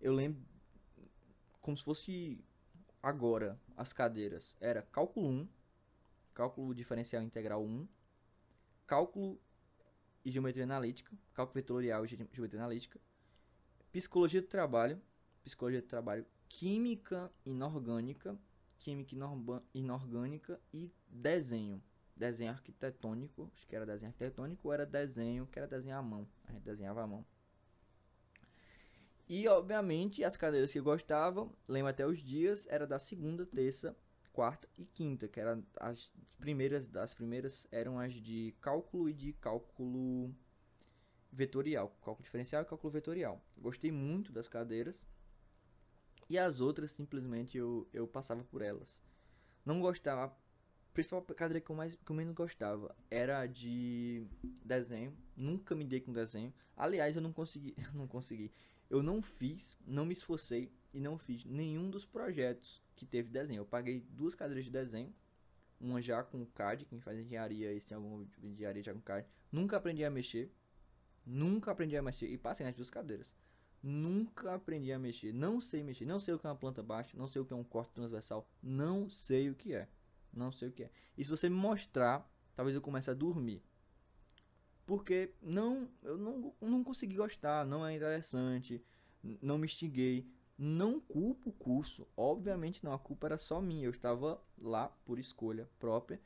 [0.00, 0.42] eu lembro
[1.60, 2.44] como se fosse
[3.02, 4.56] agora as cadeiras.
[4.60, 5.48] Era cálculo 1,
[6.34, 7.88] cálculo diferencial integral 1,
[8.86, 9.40] cálculo
[10.24, 13.00] e geometria analítica, cálculo vetorial e geometria analítica,
[13.92, 15.00] psicologia do trabalho,
[15.42, 18.38] psicologia do trabalho, química inorgânica
[18.80, 19.14] química
[19.74, 21.82] inorgânica e desenho.
[22.16, 26.26] Desenho arquitetônico, acho que era desenho arquitetônico ou era desenho que era desenhar à mão.
[26.44, 27.24] A gente desenhava à mão.
[29.30, 33.96] E obviamente as cadeiras que eu gostava, lembro até os dias, era da segunda, terça,
[34.32, 39.32] quarta e quinta, que eram as primeiras, das primeiras eram as de cálculo e de
[39.34, 40.34] cálculo
[41.32, 43.40] vetorial, cálculo diferencial e cálculo vetorial.
[43.56, 45.00] Gostei muito das cadeiras.
[46.28, 48.98] E as outras, simplesmente, eu, eu passava por elas.
[49.64, 50.24] Não gostava.
[50.24, 54.26] A principal cadeira que eu, mais, que eu menos gostava era de
[54.64, 55.16] desenho.
[55.36, 56.52] Nunca me dei com desenho.
[56.76, 57.76] Aliás, eu não consegui.
[57.94, 58.50] não consegui.
[58.90, 63.60] Eu não fiz, não me esforcei e não fiz nenhum dos projetos que teve desenho.
[63.60, 65.14] Eu paguei duas cadeiras de desenho.
[65.80, 69.26] Uma já com CAD, quem faz engenharia, esse tem alguma engenharia já com CAD.
[69.50, 70.52] Nunca aprendi a mexer.
[71.24, 72.26] Nunca aprendi a mexer.
[72.26, 73.26] E passei nas duas cadeiras.
[73.82, 75.32] Nunca aprendi a mexer.
[75.32, 76.04] Não sei mexer.
[76.04, 77.16] Não sei o que é uma planta baixa.
[77.16, 78.46] Não sei o que é um corte transversal.
[78.60, 79.88] Não sei o que é.
[80.32, 80.90] Não sei o que é.
[81.16, 83.62] E se você me mostrar, talvez eu comece a dormir.
[84.90, 87.64] Porque não, eu não, não consegui gostar.
[87.64, 88.84] Não é interessante.
[89.40, 90.28] Não me instiguei.
[90.58, 92.08] Não culpo o curso.
[92.16, 92.92] Obviamente não.
[92.92, 93.84] A culpa era só minha.
[93.84, 96.20] Eu estava lá por escolha própria.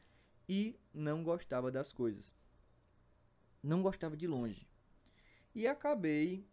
[0.49, 2.35] e não gostava das coisas.
[3.63, 4.67] Não gostava de longe.
[5.55, 6.49] E acabei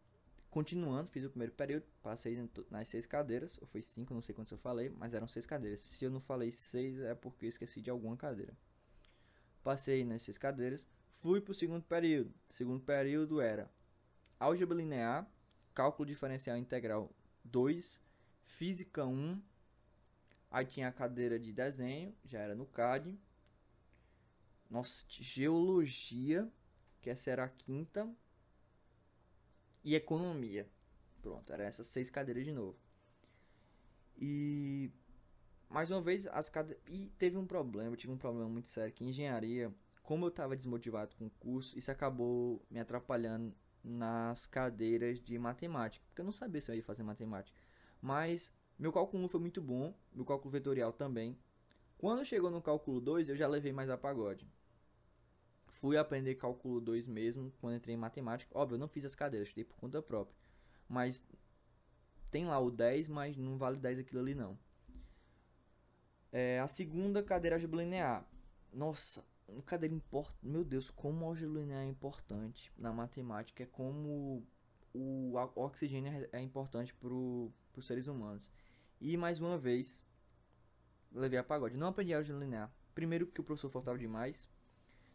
[0.49, 2.37] continuando, fiz o primeiro período, passei
[2.69, 5.81] nas seis cadeiras, ou foi cinco, não sei quantos eu falei, mas eram seis cadeiras.
[5.83, 8.53] Se eu não falei seis é porque eu esqueci de alguma cadeira.
[9.63, 10.85] Passei nas seis cadeiras,
[11.21, 12.33] fui para o segundo período.
[12.49, 13.69] O segundo período era
[14.39, 15.29] álgebra linear,
[15.73, 17.11] cálculo diferencial integral
[17.43, 18.01] 2,
[18.43, 19.41] física 1,
[20.49, 23.17] aí tinha a cadeira de desenho, já era no CAD.
[24.69, 26.49] Nossa, geologia,
[27.01, 28.09] que essa era a quinta,
[29.83, 30.67] e economia.
[31.21, 32.77] Pronto, eram essas seis cadeiras de novo.
[34.17, 34.91] E
[35.69, 36.51] mais uma vez as
[36.87, 39.73] e teve um problema, eu tive um problema muito sério que engenharia,
[40.11, 46.03] como eu estava desmotivado com o curso, isso acabou me atrapalhando nas cadeiras de matemática,
[46.05, 47.57] porque eu não sabia se eu ia fazer matemática.
[48.01, 51.39] Mas meu cálculo 1 foi muito bom, meu cálculo vetorial também.
[51.97, 54.45] Quando chegou no cálculo 2, eu já levei mais a pagode.
[55.69, 58.51] Fui aprender cálculo 2 mesmo quando entrei em matemática.
[58.53, 60.35] Óbvio, eu não fiz as cadeiras, estudei por conta própria.
[60.89, 61.23] Mas
[62.29, 64.59] tem lá o 10, mas não vale 10 aquilo ali não.
[66.33, 68.27] É, a segunda cadeira álgebra linear.
[68.73, 70.37] Nossa, uma cadeira importante.
[70.41, 73.63] Meu Deus, como a álgebra linear é importante na matemática.
[73.63, 74.45] É como
[74.93, 78.43] o, o oxigênio é, é importante para os seres humanos.
[78.99, 80.05] E mais uma vez,
[81.11, 81.77] levei a pagode.
[81.77, 82.71] Não aprendi álgebra linear.
[82.93, 84.47] Primeiro, porque o professor faltava demais.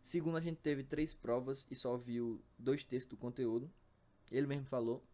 [0.03, 3.70] Segundo, a gente teve três provas e só viu dois textos do conteúdo.
[4.31, 5.05] Ele mesmo falou.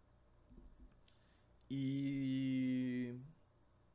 [1.70, 3.14] E.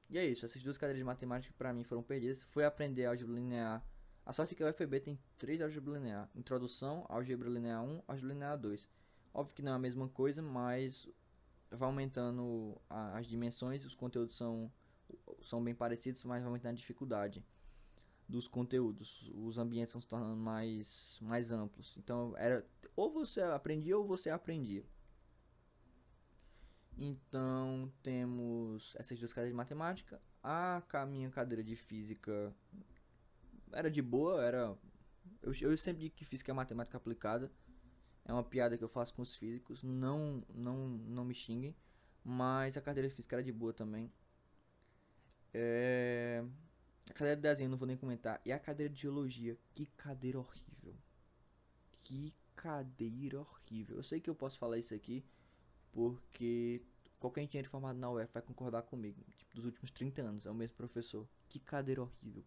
[0.09, 0.45] E é isso.
[0.45, 2.41] Essas duas cadeiras de matemática para mim foram perdidas.
[2.43, 3.85] Foi aprender álgebra linear.
[4.27, 8.33] A sorte é que o UFB tem três álgebra linear: Introdução, álgebra linear 1, álgebra
[8.33, 8.85] linear 2.
[9.33, 11.07] Óbvio que não é a mesma coisa, mas
[11.71, 14.69] vai aumentando a, as dimensões, os conteúdos são,
[15.41, 17.41] são bem parecidos, mas vai aumentando a dificuldade
[18.27, 19.31] dos conteúdos.
[19.33, 21.95] Os ambientes estão se tornando mais, mais amplos.
[21.97, 24.83] Então, era ou você aprendia ou você aprendia.
[26.97, 30.21] Então, temos essas duas cadeiras de matemática.
[30.43, 32.53] A minha cadeira de física
[33.71, 34.77] era de boa, era
[35.41, 37.51] eu, eu sempre digo que física é matemática aplicada.
[38.25, 41.75] É uma piada que eu faço com os físicos, não não não me xinguem,
[42.23, 44.11] mas a cadeira de física era de boa também.
[45.53, 46.43] É,
[47.09, 48.41] a cadeira de desenho não vou nem comentar.
[48.45, 49.57] E a cadeira de geologia.
[49.73, 50.95] Que cadeira horrível.
[52.03, 53.97] Que cadeira horrível.
[53.97, 55.23] Eu sei que eu posso falar isso aqui
[55.91, 56.81] porque
[57.19, 59.23] qualquer engenheiro formado na UF vai concordar comigo.
[59.37, 61.27] Tipo, dos últimos 30 anos, é o mesmo professor.
[61.49, 62.43] Que cadeira horrível.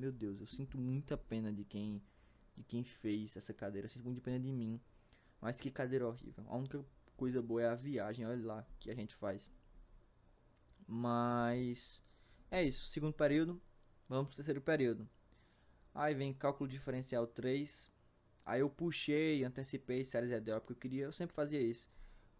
[0.00, 2.02] Meu Deus, eu sinto muita pena de quem
[2.56, 3.86] de quem fez essa cadeira.
[3.86, 4.80] Eu sinto muita pena de mim.
[5.40, 6.44] Mas que cadeira horrível.
[6.48, 6.84] A única
[7.16, 9.50] coisa boa é a viagem, olha lá, que a gente faz.
[10.86, 12.02] Mas
[12.50, 12.86] é isso.
[12.88, 13.60] Segundo período,
[14.10, 15.08] Vamos pro terceiro período.
[15.94, 17.88] Aí vem cálculo diferencial 3.
[18.44, 21.88] Aí eu puxei, antecipei séries EDO, porque eu queria, eu sempre fazia isso.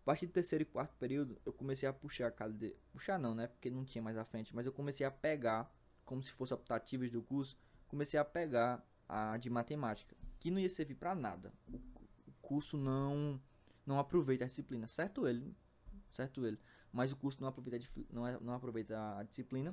[0.03, 2.75] A partir do terceiro e quarto período, eu comecei a puxar a cadeira.
[2.90, 3.46] Puxar não, né?
[3.46, 5.73] Porque não tinha mais à frente, mas eu comecei a pegar,
[6.11, 10.68] como se fosse optativas do curso, comecei a pegar a de matemática, que não ia
[10.68, 11.53] servir para nada.
[11.73, 11.81] O,
[12.42, 13.40] curso não
[13.87, 15.55] não aproveita a disciplina, certo ele,
[16.12, 16.59] certo ele,
[16.92, 19.73] mas o curso não aproveita não, é, não aproveita a disciplina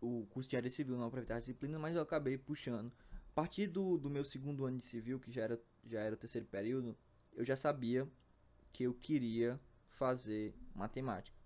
[0.00, 2.90] o curso de área civil, não aproveitar a disciplina, mas eu acabei puxando.
[3.28, 6.18] A partir do, do meu segundo ano de civil, que já era, já era o
[6.18, 6.96] terceiro período,
[7.34, 8.08] eu já sabia
[8.72, 9.60] que eu queria
[9.90, 11.39] fazer matemática.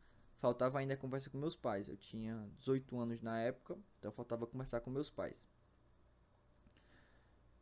[0.44, 1.88] Faltava ainda conversa com meus pais.
[1.88, 5.34] Eu tinha 18 anos na época, então faltava conversar com meus pais.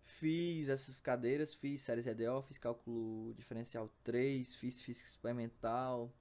[0.04, 6.12] Fiz essas cadeiras, fiz séries EDO, fiz cálculo diferencial 3, fiz física experimental.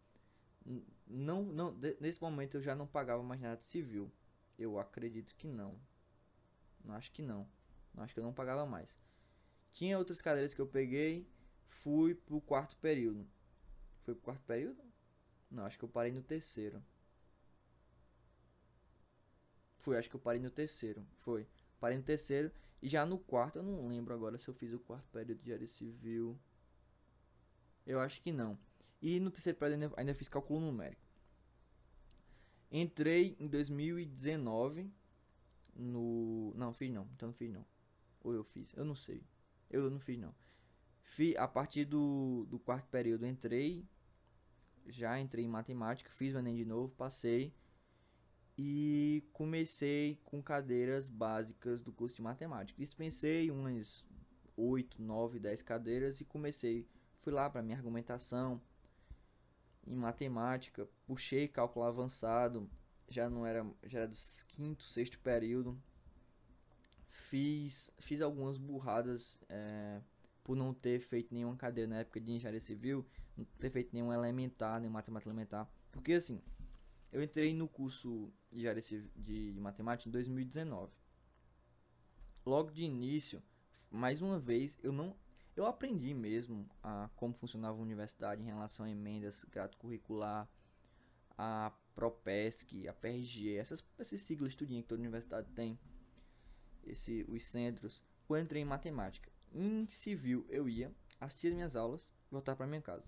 [1.08, 4.12] Não, não, nesse momento eu já não pagava mais nada civil.
[4.56, 5.76] Eu acredito que não.
[6.86, 7.50] Não acho que não.
[7.92, 8.88] não acho que eu não pagava mais.
[9.74, 11.28] Tinha outras cadeiras que eu peguei.
[11.70, 13.28] Fui pro quarto período.
[14.04, 14.91] Foi pro quarto período?
[15.52, 16.82] Não, acho que eu parei no terceiro.
[19.80, 21.06] Foi, acho que eu parei no terceiro.
[21.20, 21.46] Foi.
[21.80, 22.52] Parei no terceiro.
[22.82, 25.54] E já no quarto, eu não lembro agora se eu fiz o quarto período de
[25.54, 26.40] área civil.
[27.86, 28.58] Eu acho que não.
[29.02, 31.02] E no terceiro período ainda, ainda fiz cálculo numérico.
[32.72, 34.90] Entrei em 2019
[35.76, 36.54] no.
[36.56, 37.08] Não, fiz não.
[37.14, 37.66] Então não fiz não.
[38.22, 38.72] Ou eu fiz?
[38.76, 39.24] Eu não sei.
[39.70, 40.34] Eu não fiz não.
[41.02, 43.86] Fi, a partir do, do quarto período entrei.
[44.88, 46.10] Já entrei em matemática.
[46.12, 46.94] Fiz o Enem de novo.
[46.96, 47.54] Passei.
[48.58, 52.78] E comecei com cadeiras básicas do curso de matemática.
[52.80, 54.04] Dispensei umas
[54.56, 56.88] 8, 9, 10 cadeiras e comecei.
[57.22, 58.62] Fui lá para minha argumentação
[59.86, 62.70] em matemática, puxei cálculo avançado,
[63.08, 64.16] já não era, já era do
[64.48, 65.78] quinto, sexto período.
[67.10, 70.02] fiz, fiz algumas burradas é,
[70.44, 73.06] por não ter feito nenhuma cadeira na época de engenharia civil,
[73.38, 75.70] não ter feito nenhum elementar, nenhum matemática elementar.
[75.92, 76.42] Porque assim,
[77.12, 78.84] eu entrei no curso de engenharia
[79.16, 80.92] de, matemática em 2019.
[82.46, 83.42] Logo de início,
[83.90, 85.16] mais uma vez, eu não
[85.54, 90.50] eu aprendi mesmo a como funcionava a universidade em relação a emendas, grado curricular,
[91.38, 95.78] a Propesc, a PRG, essas, essas siglas tudinho que toda universidade tem,
[96.86, 98.04] esse, os centros.
[98.30, 99.30] Eu entrei em matemática.
[99.54, 100.90] Em civil eu ia,
[101.20, 103.06] assistir as minhas aulas e voltar para minha casa.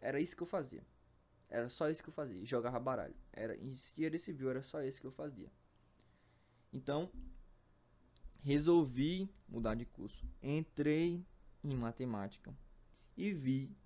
[0.00, 0.84] Era isso que eu fazia.
[1.48, 2.44] Era só isso que eu fazia.
[2.44, 3.14] Jogava baralho.
[3.32, 5.50] Era em engenharia civil era só isso que eu fazia.
[6.72, 7.10] Então,
[8.42, 10.28] resolvi mudar de curso.
[10.42, 11.24] Entrei
[11.62, 12.56] em matemática
[13.16, 13.76] e vi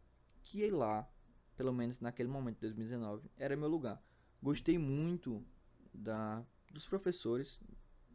[0.43, 1.09] que lá,
[1.57, 4.03] pelo menos naquele momento de 2019, era meu lugar.
[4.43, 5.45] Gostei muito
[5.93, 7.59] da dos professores,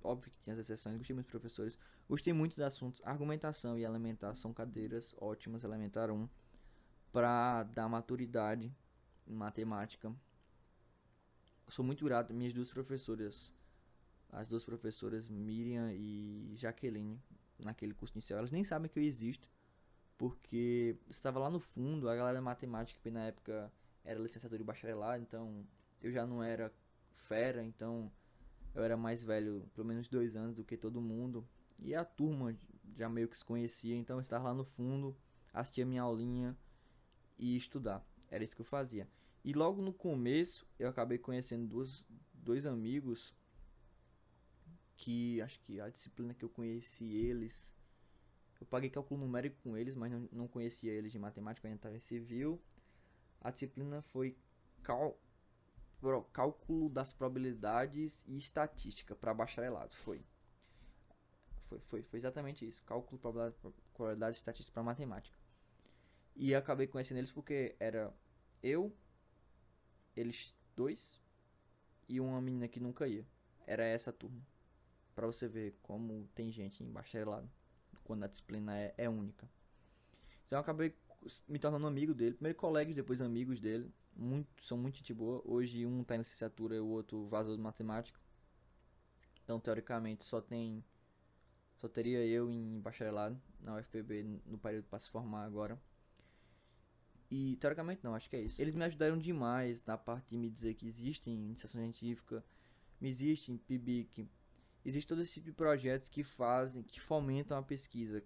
[0.01, 1.77] óbvio que tinha as exceções, gostei muito dos professores,
[2.07, 6.29] gostei muito dos assuntos argumentação e elementar, são cadeiras ótimas, elementar 1,
[7.15, 8.69] para dar maturidade
[9.25, 10.13] em matemática.
[11.69, 13.53] sou muito grato minhas duas professoras,
[14.33, 17.17] as duas professoras Miriam e Jaqueline,
[17.57, 19.49] naquele curso inicial, elas nem sabem que eu existo,
[20.17, 23.71] porque estava lá no fundo, a galera matemática que na época
[24.03, 25.65] era licenciatura e bacharelado, então
[26.01, 26.69] eu já não era
[27.13, 28.11] fera, então
[28.73, 31.47] eu era mais velho, pelo menos dois anos do que todo mundo.
[31.79, 32.53] E a turma
[32.97, 35.15] já meio que se conhecia, então eu estava lá no fundo,
[35.53, 36.57] assistia minha aulinha
[37.37, 38.05] e estudar.
[38.29, 39.07] Era isso que eu fazia.
[39.43, 43.33] E logo no começo eu acabei conhecendo duas, dois amigos
[44.97, 47.75] que acho que a disciplina que eu conheci eles
[48.59, 51.95] eu paguei cálculo numérico com eles, mas não, não conhecia eles de matemática, ainda estava
[51.95, 52.61] em civil.
[53.41, 54.37] A disciplina foi
[54.81, 55.19] cal,
[56.31, 59.95] cálculo das probabilidades e estatística para bacharelado.
[59.95, 60.25] Foi.
[61.67, 62.83] Foi, foi, foi exatamente isso.
[62.83, 65.37] Cálculo, probabilidade, probabilidade estatística para matemática.
[66.35, 68.13] E acabei conhecendo eles porque era
[68.61, 68.93] eu,
[70.15, 71.19] eles dois
[72.07, 73.25] e uma menina que nunca ia.
[73.65, 74.41] Era essa turma.
[75.15, 77.49] Pra você ver como tem gente em bacharelado
[78.03, 79.49] quando a disciplina é, é única.
[80.45, 80.93] Então eu acabei
[81.47, 85.41] me tornando amigo dele, primeiro colegas, depois amigos dele, muito, são muito gente boa.
[85.45, 88.19] Hoje um está em licenciatura e o outro vazou de matemática.
[89.43, 90.83] Então teoricamente só tem
[91.77, 95.79] só teria eu em bacharelado na UFPB no período para se formar agora.
[97.37, 98.61] E teoricamente não, acho que é isso.
[98.61, 102.41] Eles me ajudaram demais na parte de me dizer que existem iniciação científica,
[103.01, 104.25] me existe PIBIC,
[104.85, 108.23] existe todo esse tipo de projetos que fazem, que fomentam a pesquisa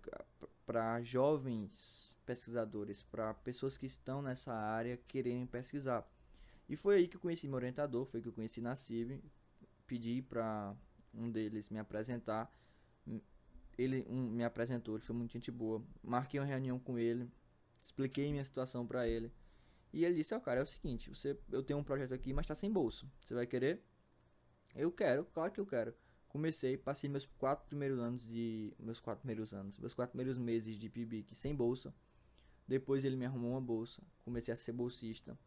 [0.64, 6.08] para jovens pesquisadores, para pessoas que estão nessa área quererem pesquisar.
[6.70, 9.24] E foi aí que eu conheci meu orientador, foi que eu conheci na CIB,
[9.88, 10.76] pedi para
[11.16, 12.48] um deles me apresentar.
[13.76, 15.84] Ele um, me apresentou, ele foi muito gente boa.
[16.04, 17.28] Marquei uma reunião com ele,
[17.90, 19.32] expliquei minha situação para ele.
[19.92, 22.48] E ele disse: "Ó, cara, é o seguinte, você eu tenho um projeto aqui, mas
[22.48, 23.06] tá sem bolsa.
[23.22, 23.84] Você vai querer?"
[24.76, 25.94] Eu quero, claro que eu quero
[26.30, 28.74] comecei, passei meus quatro primeiros anos de.
[28.80, 31.94] Meus quatro primeiros anos, meus quatro primeiros meses de PIBIC sem bolsa.
[32.68, 35.38] Depois ele me arrumou uma bolsa, comecei a ser bolsista.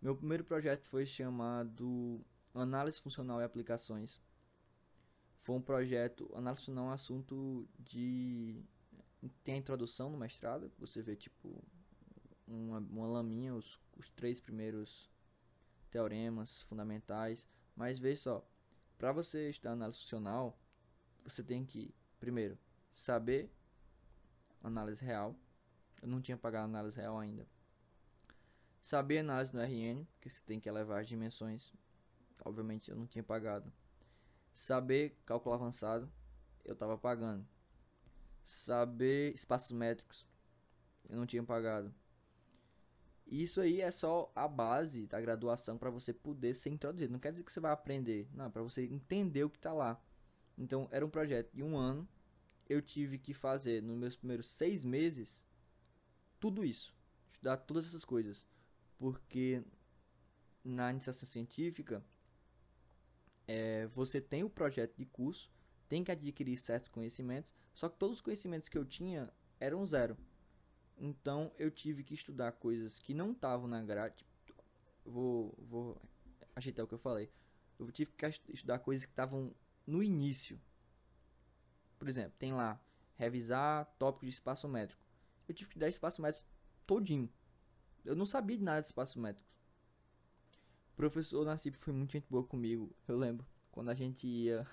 [0.00, 2.20] Meu primeiro projeto foi chamado
[2.54, 4.20] Análise Funcional e Aplicações.
[5.42, 8.62] Foi um projeto, análise funcional é um assunto de.
[9.44, 11.62] Tem a introdução no mestrado, você vê tipo
[12.46, 15.10] uma, uma laminha, os, os três primeiros
[15.90, 17.48] teoremas fundamentais.
[17.76, 18.48] Mas veja só,
[18.98, 20.58] para você estudar análise funcional,
[21.24, 22.58] você tem que, primeiro,
[22.92, 23.50] saber
[24.62, 25.36] análise real.
[26.02, 27.46] Eu não tinha pagado análise real ainda.
[28.82, 31.72] Saber análise no RN, porque você tem que elevar as dimensões.
[32.44, 33.70] Obviamente eu não tinha pagado.
[34.54, 36.10] Saber cálculo avançado,
[36.64, 37.46] eu estava pagando.
[38.50, 40.26] Saber espaços métricos,
[41.08, 41.94] eu não tinha pagado.
[43.24, 47.12] Isso aí é só a base da graduação para você poder ser introduzido.
[47.12, 49.72] Não quer dizer que você vai aprender, não, é para você entender o que está
[49.72, 50.02] lá.
[50.58, 52.08] Então, era um projeto de um ano.
[52.68, 55.44] Eu tive que fazer, nos meus primeiros seis meses,
[56.40, 56.92] tudo isso.
[57.30, 58.44] Estudar todas essas coisas.
[58.98, 59.62] Porque
[60.64, 62.04] na iniciação científica,
[63.46, 65.48] é, você tem o projeto de curso,
[65.88, 70.16] tem que adquirir certos conhecimentos, só que todos os conhecimentos que eu tinha eram zero.
[70.98, 74.26] Então eu tive que estudar coisas que não estavam na grade.
[75.04, 76.00] Vou, vou
[76.54, 77.30] ajeitar o que eu falei.
[77.78, 79.54] Eu tive que estudar coisas que estavam
[79.86, 80.60] no início.
[81.98, 82.80] Por exemplo, tem lá
[83.16, 85.02] revisar tópico de espaço métrico.
[85.48, 86.46] Eu tive que estudar espaço métrico
[86.86, 87.30] todinho.
[88.04, 89.48] Eu não sabia de nada de espaço métrico.
[90.92, 92.94] O professor Nassib foi muito gente boa comigo.
[93.08, 94.66] Eu lembro quando a gente ia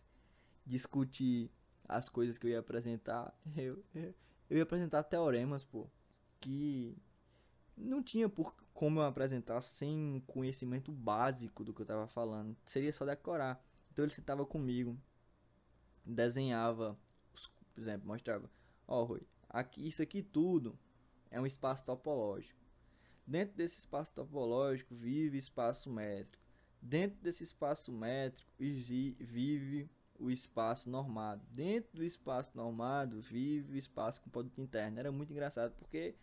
[0.64, 1.50] discutir
[1.88, 4.14] as coisas que eu ia apresentar, eu, eu,
[4.50, 5.88] eu ia apresentar teoremas, pô,
[6.40, 6.96] que
[7.76, 12.54] não tinha por como eu apresentar sem conhecimento básico do que eu tava falando.
[12.66, 13.64] Seria só decorar.
[13.90, 14.98] Então ele sentava comigo,
[16.04, 16.96] desenhava,
[17.74, 18.50] por exemplo, mostrava,
[18.86, 20.78] ó, oh, Rui, aqui isso aqui tudo
[21.30, 22.60] é um espaço topológico.
[23.26, 26.44] Dentro desse espaço topológico vive espaço métrico.
[26.80, 31.44] Dentro desse espaço métrico vive o espaço normado.
[31.52, 34.98] Dentro do espaço normado vive o espaço com produto interno.
[34.98, 36.14] Era muito engraçado porque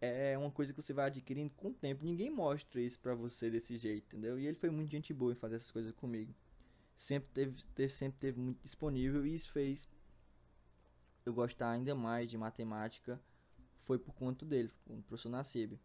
[0.00, 2.04] é uma coisa que você vai adquirindo com o tempo.
[2.04, 4.38] Ninguém mostra isso pra você desse jeito, entendeu?
[4.38, 6.34] E ele foi muito gente boa em fazer essas coisas comigo.
[6.96, 9.88] Sempre teve, teve, sempre teve muito disponível e isso fez
[11.24, 13.20] eu gostar ainda mais de matemática.
[13.78, 15.78] Foi por conta dele, o professor Nassib.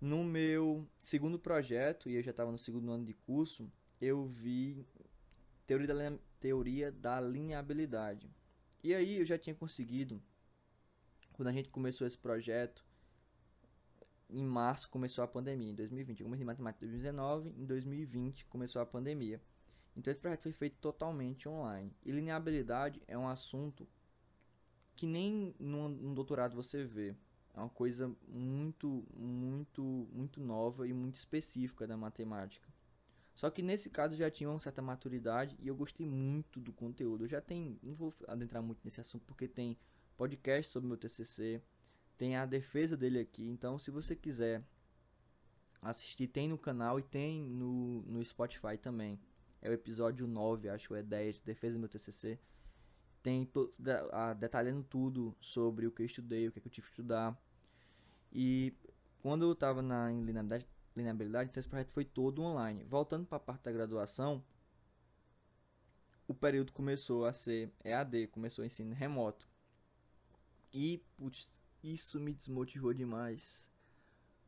[0.00, 4.86] No meu segundo projeto, e eu já estava no segundo ano de curso, eu vi
[5.70, 8.28] teoria da, teoria da lineabilidade.
[8.82, 10.20] E aí eu já tinha conseguido
[11.32, 12.84] quando a gente começou esse projeto,
[14.28, 16.20] em março começou a pandemia, em 2020.
[16.20, 19.40] Eu comecei em matemática em 2019, em 2020 começou a pandemia.
[19.96, 21.94] Então esse projeto foi feito totalmente online.
[22.04, 23.86] E lineabilidade é um assunto
[24.96, 27.14] que nem no doutorado você vê.
[27.54, 32.68] É uma coisa muito, muito, muito nova e muito específica da matemática.
[33.34, 37.24] Só que nesse caso já tinha uma certa maturidade e eu gostei muito do conteúdo.
[37.24, 39.78] Eu já tenho, não vou adentrar muito nesse assunto porque tem
[40.16, 41.62] podcast sobre meu TCC,
[42.18, 43.48] tem a defesa dele aqui.
[43.48, 44.62] Então, se você quiser
[45.80, 49.18] assistir, tem no canal e tem no, no Spotify também.
[49.62, 52.38] É o episódio 9, acho é 10, defesa do meu TCC.
[53.22, 53.72] Tem to,
[54.12, 56.92] a, detalhando tudo sobre o que eu estudei, o que, é que eu tive que
[56.92, 57.38] estudar.
[58.32, 58.74] E
[59.20, 60.22] quando eu estava na em
[61.00, 62.84] lineabilidade, então esse projeto foi todo online.
[62.84, 64.42] Voltando para a parte da graduação,
[66.28, 69.48] o período começou a ser EAD, começou o ensino remoto.
[70.72, 71.48] E, putz,
[71.82, 73.66] isso me desmotivou demais.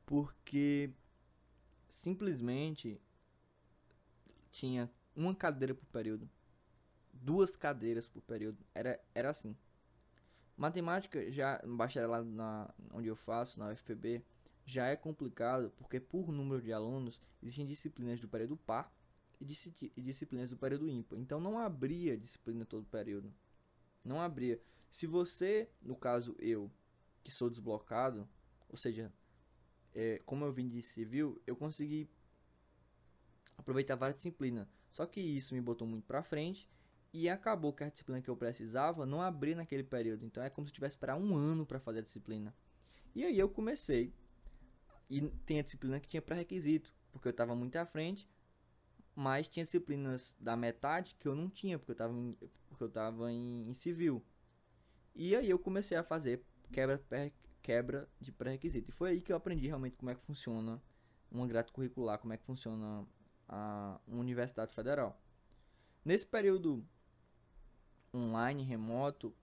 [0.07, 0.93] Porque
[1.89, 3.01] simplesmente
[4.53, 6.29] tinha uma cadeira por período.
[7.13, 8.59] Duas cadeiras por período.
[8.75, 9.57] Era, era assim.
[10.57, 14.23] Matemática, já no bacharelado na, onde eu faço, na UFPB,
[14.65, 18.93] já é complicado porque, por número de alunos, existem disciplinas do período par
[19.41, 19.45] e,
[20.01, 21.19] disciplinas do período ímpar.
[21.19, 23.33] Então, não abria disciplina todo período.
[24.05, 24.61] Não abria.
[24.91, 26.71] Se você, no caso eu,
[27.25, 28.29] que sou desblocado,
[28.69, 29.13] ou seja,
[29.95, 32.09] é, como eu vim de civil, eu consegui
[33.57, 34.67] aproveitar várias disciplinas.
[34.91, 36.69] Só que isso me botou muito pra frente
[37.13, 40.25] e acabou que a disciplina que eu precisava não abria naquele período.
[40.25, 42.55] Então é como se eu tivesse esperar um ano para fazer a disciplina.
[43.15, 44.13] E aí eu comecei.
[45.13, 48.27] E tem disciplina que tinha pré-requisito, porque eu estava muito à frente,
[49.15, 52.35] mas tinha disciplinas da metade que eu não tinha, porque eu estava em,
[52.67, 54.25] porque eu em, em civil.
[55.15, 56.43] E aí eu comecei a fazer
[56.73, 56.99] quebra,
[57.61, 58.89] quebra de pré-requisito.
[58.89, 60.83] E foi aí que eu aprendi realmente como é que funciona
[61.31, 63.07] uma grade curricular, como é que funciona
[63.47, 65.21] a, universidade federal.
[66.03, 66.83] Nesse período
[68.15, 69.37] online, remoto,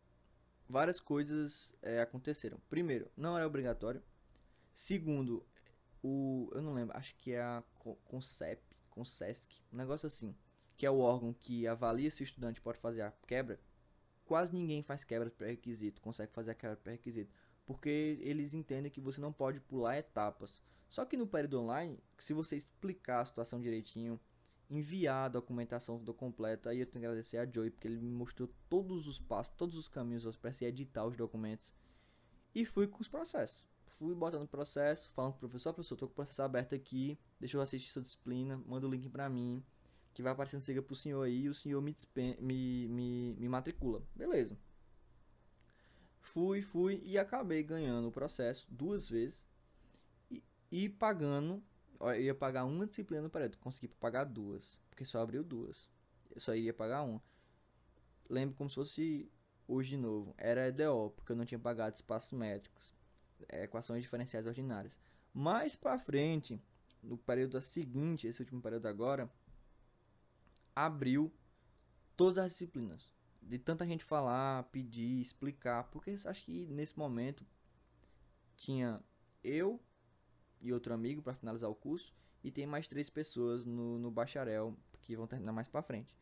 [0.68, 2.60] várias coisas é, aconteceram.
[2.68, 4.02] Primeiro, não era obrigatório.
[4.74, 5.46] Segundo,
[6.04, 7.64] o eu não lembro, acho que é a
[8.06, 10.36] Concep, Concesc, um negócio assim,
[10.78, 13.60] que é o órgão que avalia se o estudante pode fazer a quebra
[14.30, 17.34] quase ninguém faz quebra pré-requisito, consegue fazer a quebra pré-requisito,
[17.66, 20.62] porque eles entendem que você não pode pular etapas.
[20.88, 24.20] Só que no período online, se você explicar a situação direitinho,
[24.70, 28.12] enviar a documentação do completo, aí eu tenho que agradecer a Joey, porque ele me
[28.12, 31.74] mostrou todos os passos, todos os caminhos para se editar os documentos.
[32.54, 33.66] E fui com os processos.
[34.00, 37.20] Fui botando o processo, falando com o professor, professor, tô com o processo aberto aqui,
[37.40, 39.64] deixa eu assistir sua disciplina, manda o link para mim
[40.20, 41.96] que vai aparecendo siga pro senhor aí e o senhor me,
[42.42, 44.04] me, me, me matricula.
[44.14, 44.58] Beleza.
[46.20, 49.42] Fui, fui e acabei ganhando o processo duas vezes
[50.30, 51.64] e, e pagando.
[52.02, 55.90] Eu ia pagar uma disciplina no período, consegui pagar duas, porque só abriu duas.
[56.36, 57.22] Eu só iria pagar uma.
[58.30, 59.32] Lembro como se fosse
[59.68, 60.36] hoje de novo.
[60.38, 62.94] Era EDO, porque eu não tinha pagado espaços métricos,
[63.48, 64.98] equações diferenciais ordinárias.
[65.34, 66.62] Mais para frente,
[67.02, 69.30] no período seguinte, esse último período agora,
[70.76, 71.32] abriu
[72.16, 73.14] todas as disciplinas.
[73.42, 77.46] De tanta gente falar, pedir, explicar, porque acho que nesse momento
[78.56, 79.02] tinha
[79.44, 79.80] eu
[80.62, 82.14] e outro amigo para finalizar o curso
[82.44, 86.16] e tem mais três pessoas no, no bacharel que vão terminar mais para frente.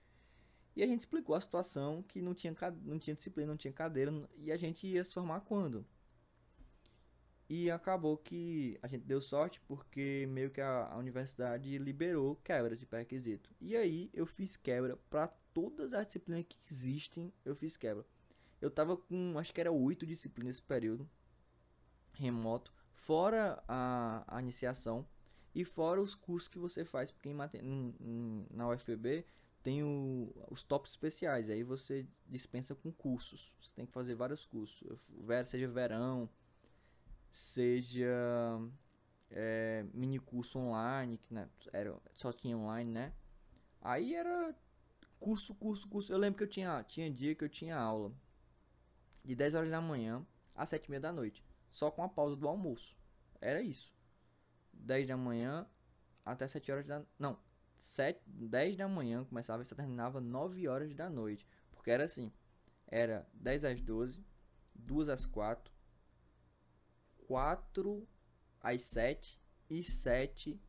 [0.75, 4.13] E a gente explicou a situação que não tinha, não tinha disciplina, não tinha cadeira
[4.37, 5.83] e a gente ia se formar quando?
[7.49, 12.75] E acabou que a gente deu sorte porque meio que a, a universidade liberou quebra
[12.75, 13.49] de pré-requisito.
[13.61, 18.05] E aí eu fiz quebra para todas as disciplinas que existem, eu fiz quebra.
[18.59, 21.09] Eu tava com, acho que era oito disciplinas nesse período,
[22.13, 25.07] remoto, fora a, a iniciação
[25.55, 29.25] e fora os cursos que você faz, porque em, em, na UFPB
[29.63, 34.45] tem o, os tops especiais, aí você dispensa com cursos, você tem que fazer vários
[34.45, 34.83] cursos,
[35.45, 36.29] seja verão,
[37.37, 38.59] seja
[39.29, 43.13] é, mini curso online, que né, era, só tinha online, né?
[43.79, 44.55] Aí era
[45.19, 46.11] curso, curso, curso.
[46.11, 48.11] Eu lembro que eu tinha, tinha dia que eu tinha aula
[49.23, 50.25] de 10 horas da manhã
[50.55, 52.97] às 7 e meia da noite, só com a pausa do almoço.
[53.39, 53.93] Era isso.
[54.73, 55.67] 10 da manhã
[56.25, 57.03] até 7 horas da.
[57.19, 57.37] Não,
[57.77, 61.47] 7, 10 da manhã começava e só terminava 9 horas da noite.
[61.71, 62.31] Porque era assim:
[62.87, 64.25] era 10 às 12,
[64.73, 65.71] 2 às 4,
[67.27, 68.07] 4
[68.61, 70.59] às 7 e 7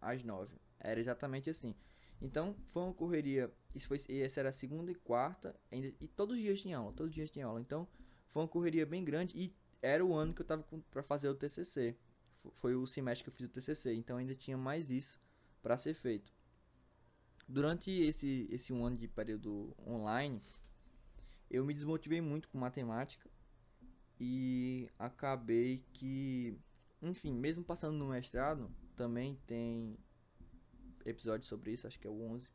[0.00, 0.56] às 9.
[0.78, 1.74] Era exatamente assim.
[2.22, 3.52] Então foi uma correria.
[3.74, 6.92] Isso foi, essa era a segunda e quarta, ainda, e todos os dias tinha aula,
[6.92, 7.60] todos os dias tinha aula.
[7.60, 7.88] Então
[8.28, 11.34] foi uma correria bem grande e era o ano que eu tava para fazer o
[11.34, 11.96] TCC.
[12.52, 15.20] Foi o semestre que eu fiz o TCC, então ainda tinha mais isso
[15.62, 16.32] para ser feito.
[17.48, 20.40] Durante esse esse um ano de período online,
[21.50, 23.28] eu me desmotivei muito com matemática
[24.26, 26.58] e acabei que,
[27.02, 29.98] enfim, mesmo passando no mestrado, também tem
[31.04, 32.48] episódio sobre isso, acho que é o 11,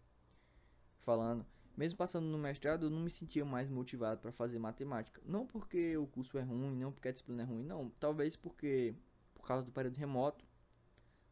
[1.02, 1.46] falando.
[1.78, 5.22] Mesmo passando no mestrado, eu não me sentia mais motivado para fazer matemática.
[5.24, 7.92] Não porque o curso é ruim, não porque a disciplina é ruim, não.
[8.00, 8.96] Talvez porque
[9.36, 10.44] por causa do período remoto,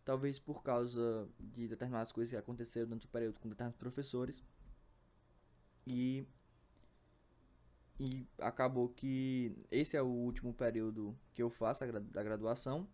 [0.06, 4.46] talvez por causa de determinadas coisas que aconteceram durante o período com determinados professores.
[5.88, 6.28] E
[8.00, 12.88] e acabou que esse é o último período que eu faço da graduação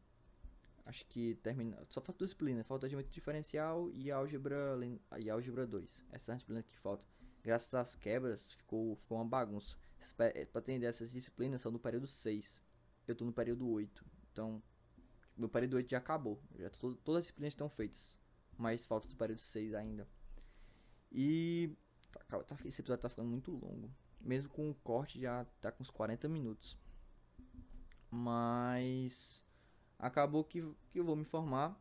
[0.85, 1.77] Acho que termina.
[1.89, 2.67] Só falta duas disciplinas.
[2.67, 4.77] Falta geometria diferencial e álgebra,
[5.17, 6.03] e álgebra 2.
[6.11, 7.05] Essas disciplinas que faltam.
[7.41, 9.77] Graças às quebras, ficou, ficou uma bagunça.
[10.17, 12.61] Para entender essas disciplinas são do período 6.
[13.07, 14.05] Eu tô no período 8.
[14.31, 14.61] Então,
[15.37, 16.41] meu período 8 já acabou.
[16.57, 18.17] Já tô, todas as disciplinas estão feitas.
[18.57, 20.07] Mas falta do período 6 ainda.
[21.11, 21.71] E.
[22.27, 23.89] Tá, tá, esse episódio tá ficando muito longo.
[24.23, 26.77] Mesmo com o corte já tá com uns 40 minutos.
[28.09, 29.43] Mas
[29.99, 30.61] acabou que,
[30.91, 31.77] que eu vou me formar.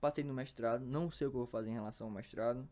[0.00, 2.68] Passei no mestrado, não sei o que eu vou fazer em relação ao mestrado.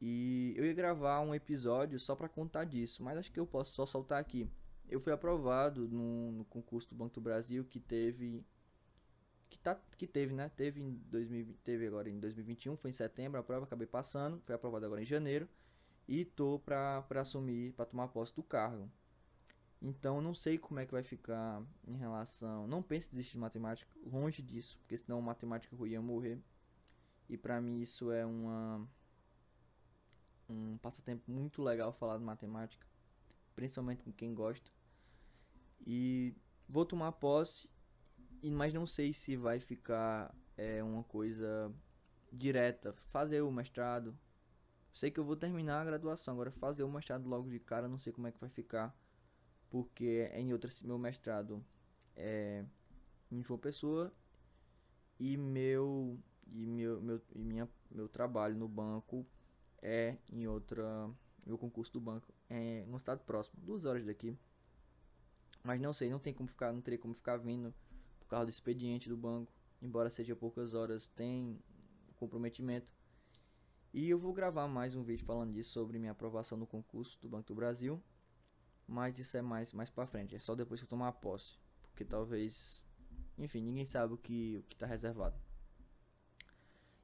[0.00, 3.74] E eu ia gravar um episódio só para contar disso, mas acho que eu posso
[3.74, 4.50] só soltar aqui.
[4.88, 8.44] Eu fui aprovado no, no concurso do Banco do Brasil que teve
[9.48, 10.50] que tá que teve, né?
[10.56, 14.54] Teve em 2020, teve agora em 2021, foi em setembro a prova, acabei passando, foi
[14.54, 15.48] aprovado agora em janeiro
[16.10, 18.90] e tô para assumir, para tomar posse do cargo.
[19.80, 22.66] Então não sei como é que vai ficar em relação.
[22.66, 26.42] Não pense em desistir de matemática, longe disso, porque senão matemática ruim ia morrer.
[27.28, 28.84] E para mim isso é uma
[30.48, 32.84] um passatempo muito legal falar de matemática,
[33.54, 34.68] principalmente com quem gosta.
[35.86, 36.34] E
[36.68, 37.70] vou tomar posse,
[38.42, 41.72] mas não sei se vai ficar é, uma coisa
[42.32, 42.92] direta.
[43.10, 44.18] Fazer o mestrado.
[44.92, 47.98] Sei que eu vou terminar a graduação, agora fazer o mestrado logo de cara, não
[47.98, 48.94] sei como é que vai ficar
[49.70, 51.64] porque é em outra meu mestrado
[52.16, 52.64] é
[53.30, 54.12] em João Pessoa
[55.18, 56.18] e meu
[56.52, 59.24] e meu, meu e minha meu trabalho no banco
[59.80, 61.08] é em outra
[61.46, 64.36] meu concurso do banco é no estado próximo duas horas daqui.
[65.62, 67.72] Mas não sei não tem como ficar não teria como ficar vindo
[68.18, 71.58] por causa do expediente do banco embora seja poucas horas tem
[72.16, 72.88] comprometimento
[73.92, 77.28] e eu vou gravar mais um vídeo falando disso sobre minha aprovação no concurso do
[77.28, 78.02] Banco do Brasil
[78.90, 82.04] mas isso é mais mais para frente, é só depois que eu tomar posse, porque
[82.04, 82.82] talvez,
[83.38, 85.38] enfim, ninguém sabe o que o que tá reservado.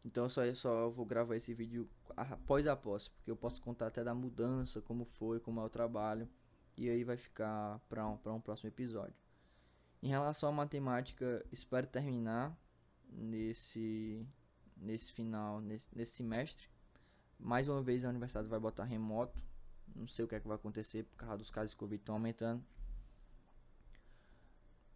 [0.04, 3.62] Então eu só eu só vou gravar esse vídeo após a posse, porque eu posso
[3.62, 6.28] contar até da mudança, como foi, como é o trabalho,
[6.76, 9.14] e aí vai ficar para um, para um próximo episódio.
[10.02, 12.58] Em relação à matemática, espero terminar
[13.08, 14.26] nesse
[14.76, 16.68] nesse final, nesse, nesse semestre.
[17.38, 19.42] Mais uma vez a universidade vai botar remoto,
[19.94, 22.14] não sei o que é que vai acontecer por causa dos casos de Covid estão
[22.14, 22.64] aumentando.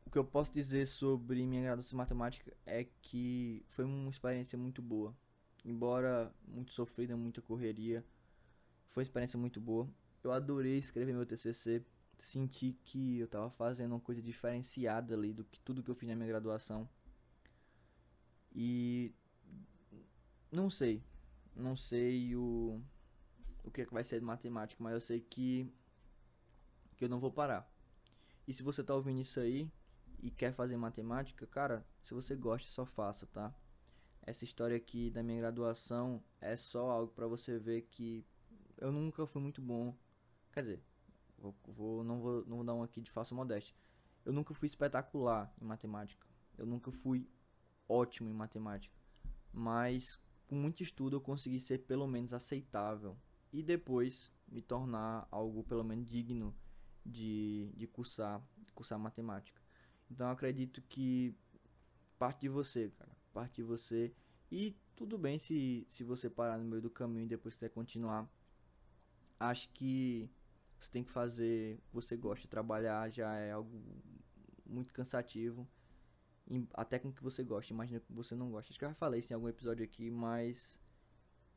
[0.04, 4.58] O que eu posso dizer sobre minha graduação em matemática é que foi uma experiência
[4.58, 5.14] muito boa.
[5.64, 8.04] Embora muito sofrida, muita correria,
[8.88, 9.88] foi uma experiência muito boa.
[10.24, 11.84] Eu adorei escrever meu TCC,
[12.18, 16.08] senti que eu estava fazendo uma coisa diferenciada ali do que tudo que eu fiz
[16.08, 16.88] na minha graduação.
[18.52, 19.14] E
[20.50, 21.02] não sei,
[21.54, 22.80] não sei o
[23.64, 25.70] o que, é que vai ser de matemática, mas eu sei que,
[26.96, 27.70] que eu não vou parar.
[28.46, 29.70] E se você tá ouvindo isso aí
[30.18, 33.54] e quer fazer matemática, cara, se você gosta, só faça, tá?
[34.22, 38.24] Essa história aqui da minha graduação é só algo para você ver que
[38.78, 39.94] eu nunca fui muito bom.
[40.52, 40.82] Quer dizer,
[41.38, 43.74] vou, vou, não, vou, não vou dar um aqui de falsa modéstia.
[44.24, 46.26] Eu nunca fui espetacular em matemática.
[46.58, 47.28] Eu nunca fui
[47.88, 48.94] ótimo em matemática.
[49.52, 50.18] Mas
[50.50, 53.16] com muito estudo eu consegui ser pelo menos aceitável.
[53.52, 56.52] E depois me tornar algo pelo menos digno
[57.06, 59.62] de, de cursar, de cursar matemática.
[60.10, 61.32] Então acredito que
[62.18, 63.16] parte de você, cara.
[63.32, 64.12] Parte de você.
[64.50, 68.28] E tudo bem se, se você parar no meio do caminho e depois quiser continuar.
[69.38, 70.28] Acho que
[70.80, 72.48] você tem que fazer você gosta.
[72.48, 73.80] Trabalhar já é algo
[74.66, 75.64] muito cansativo.
[76.74, 77.72] Até com que você gosta.
[77.72, 78.70] Imagina que você não gosta.
[78.70, 80.80] Acho que eu já falei isso em algum episódio aqui, mas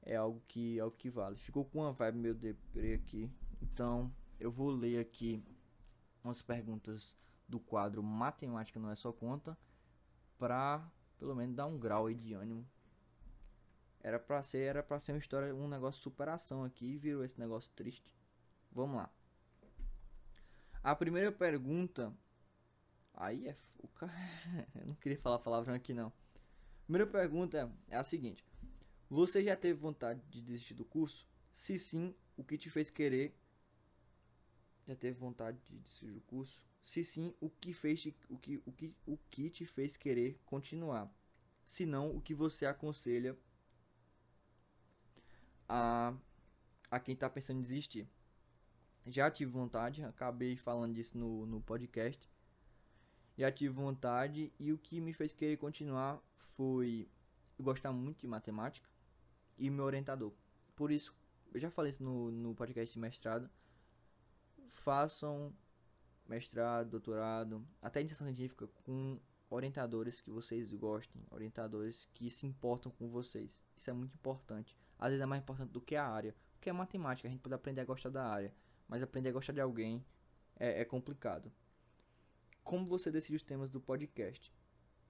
[0.01, 1.37] é algo que, é algo que vale.
[1.37, 3.31] Ficou com uma vibe meio deprê aqui.
[3.61, 5.43] Então eu vou ler aqui
[6.23, 7.15] umas perguntas
[7.47, 9.57] do quadro Matemática não é só conta.
[10.37, 10.85] Pra
[11.17, 12.67] pelo menos dar um grau aí de ânimo
[14.03, 17.23] era pra ser, era pra ser uma história, um negócio de superação aqui e virou
[17.23, 18.13] esse negócio triste.
[18.69, 19.09] Vamos lá.
[20.83, 22.13] A primeira pergunta.
[23.13, 23.55] Aí é.
[23.79, 24.13] O cara...
[24.75, 26.11] Eu não queria falar palavrão aqui não.
[26.83, 28.43] Primeira pergunta é a seguinte:
[29.09, 31.27] Você já teve vontade de desistir do curso?
[31.53, 33.37] Se sim, o que te fez querer?
[34.87, 36.61] Já teve vontade de desistir do curso?
[36.83, 41.09] Se sim, o que fez o que, o que, o que te fez querer continuar?
[41.65, 43.37] Se não, o que você aconselha
[45.67, 46.13] a,
[46.91, 48.07] a quem está pensando em desistir.
[49.05, 52.29] Já tive vontade, acabei falando disso no, no podcast.
[53.37, 56.21] Já tive vontade e o que me fez querer continuar
[56.55, 57.07] foi
[57.59, 58.87] gostar muito de matemática
[59.57, 60.31] e meu orientador.
[60.75, 61.15] Por isso,
[61.53, 63.49] eu já falei isso no, no podcast de mestrado.
[64.69, 65.53] Façam
[66.27, 69.19] mestrado, doutorado, até iniciação científica com
[69.49, 73.51] orientadores que vocês gostem, orientadores que se importam com vocês.
[73.77, 76.33] Isso é muito importante às vezes é mais importante do que a área.
[76.53, 78.53] Porque é matemática, a gente pode aprender a gostar da área,
[78.87, 80.03] mas aprender a gostar de alguém
[80.57, 81.51] é, é complicado.
[82.63, 84.53] Como você decide os temas do podcast?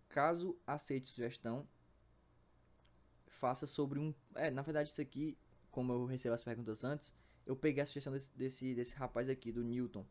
[0.09, 1.67] Caso aceite sugestão,
[3.27, 4.13] faça sobre um.
[4.35, 5.37] É, na verdade, isso aqui,
[5.71, 7.13] como eu recebo as perguntas antes,
[7.45, 10.05] eu peguei a sugestão desse, desse, desse rapaz aqui, do Newton.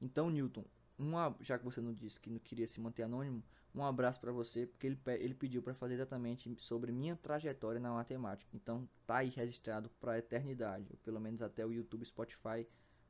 [0.00, 0.64] Então, Newton,
[0.98, 3.42] uma, já que você não disse que não queria se manter anônimo,
[3.74, 7.92] um abraço para você, porque ele, ele pediu para fazer exatamente sobre minha trajetória na
[7.92, 8.50] matemática.
[8.54, 12.66] Então tá aí registrado para a eternidade, ou pelo menos até o YouTube, Spotify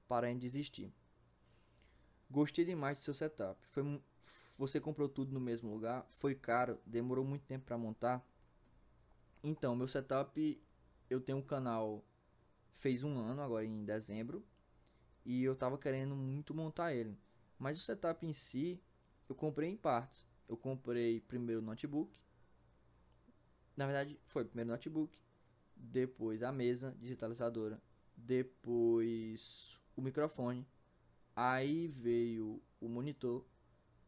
[0.07, 0.93] pararem de existir.
[2.31, 3.59] Gostei demais do seu setup.
[3.69, 4.01] Foi,
[4.57, 6.07] você comprou tudo no mesmo lugar?
[6.11, 6.79] Foi caro?
[6.85, 8.25] Demorou muito tempo para montar?
[9.43, 10.61] Então, meu setup,
[11.09, 12.05] eu tenho um canal
[12.75, 14.45] fez um ano agora em dezembro
[15.25, 17.19] e eu tava querendo muito montar ele.
[17.59, 18.81] Mas o setup em si,
[19.29, 22.19] eu comprei em partes eu comprei primeiro o notebook.
[23.77, 25.17] Na verdade, foi primeiro o notebook,
[25.77, 27.81] depois a mesa digitalizadora,
[28.17, 30.67] depois o microfone,
[31.39, 33.45] aí veio o monitor,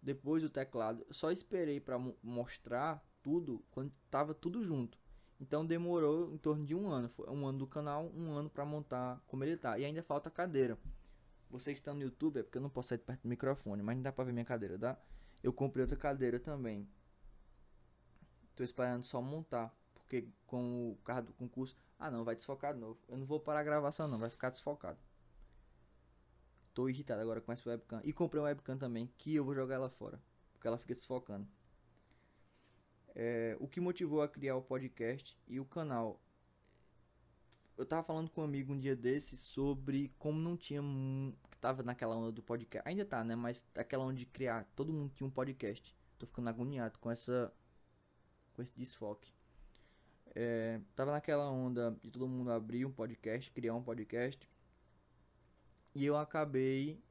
[0.03, 1.07] depois o teclado.
[1.12, 4.99] só esperei para mostrar tudo quando tava tudo junto.
[5.41, 7.09] Então demorou em torno de um ano.
[7.09, 9.78] Foi um ano do canal, um ano para montar como ele tá.
[9.78, 10.76] E ainda falta a cadeira.
[11.49, 14.03] Vocês estão no YouTube, é porque eu não posso sair perto do microfone, mas não
[14.03, 14.99] dá pra ver minha cadeira, tá?
[15.41, 16.89] Eu comprei outra cadeira também.
[18.57, 19.72] Tô esperando só montar.
[19.95, 21.76] Porque com o carro do concurso.
[21.97, 22.99] Ah não, vai desfocar de novo.
[23.09, 24.99] Eu não vou parar a gravação não, vai ficar desfocado.
[26.75, 28.01] Tô irritado agora com essa webcam.
[28.05, 30.21] E comprei uma webcam também, que eu vou jogar ela fora.
[30.53, 31.47] Porque ela fica desfocando.
[33.14, 36.21] É, o que motivou a criar o podcast e o canal.
[37.77, 40.83] Eu tava falando com um amigo um dia desse sobre como não tinha
[41.61, 42.89] tava naquela onda do podcast.
[42.89, 43.37] Ainda tá, né?
[43.37, 44.64] Mas aquela onda de criar.
[44.75, 45.95] Todo mundo tinha um podcast.
[46.18, 47.53] Tô ficando agoniado com essa.
[48.55, 49.33] Com esse desfoque.
[50.35, 54.49] É, tava naquela onda de todo mundo abrir um podcast, criar um podcast.
[55.95, 57.03] E eu acabei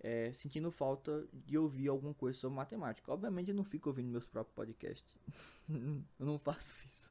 [0.00, 3.12] é, sentindo falta de ouvir alguma coisa sobre matemática.
[3.12, 5.16] Obviamente eu não fico ouvindo meus próprios podcasts.
[5.68, 7.10] eu não faço isso.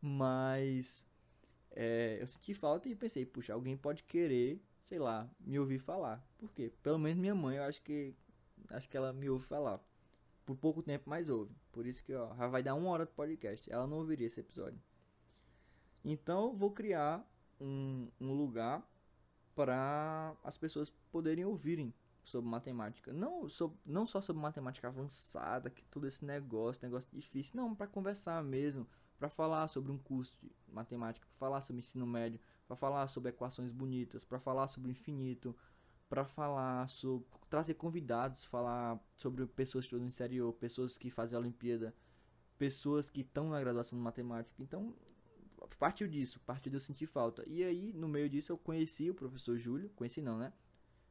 [0.00, 1.06] Mas
[1.72, 6.26] é, eu senti falta e pensei, puxa, alguém pode querer sei lá, me ouvir falar.
[6.38, 6.72] Por quê?
[6.82, 8.14] Pelo menos minha mãe, eu acho que
[8.70, 9.78] acho que ela me ouve falar.
[10.46, 11.54] Por pouco tempo, mais ouve.
[11.70, 13.70] Por isso que ó, já vai dar uma hora de podcast.
[13.70, 14.80] Ela não ouviria esse episódio.
[16.02, 17.22] Então, eu vou criar
[17.60, 18.82] um, um lugar
[19.58, 21.92] para as pessoas poderem ouvirem
[22.22, 23.12] sobre matemática.
[23.12, 27.56] Não, sobre, não só sobre matemática avançada, que todo esse negócio, negócio difícil.
[27.56, 28.86] Não, para conversar mesmo.
[29.18, 32.38] Para falar sobre um curso de matemática, para falar sobre ensino médio,
[32.68, 35.56] para falar sobre equações bonitas, para falar sobre o infinito,
[36.08, 41.40] para falar sobre trazer convidados, falar sobre pessoas que estão no pessoas que fazem a
[41.40, 41.92] Olimpíada,
[42.56, 44.62] pessoas que estão na graduação de matemática.
[44.62, 44.94] Então,
[45.76, 47.44] partiu disso, partiu de eu sentir falta.
[47.46, 50.52] E aí, no meio disso, eu conheci o professor Júlio, conheci não, né?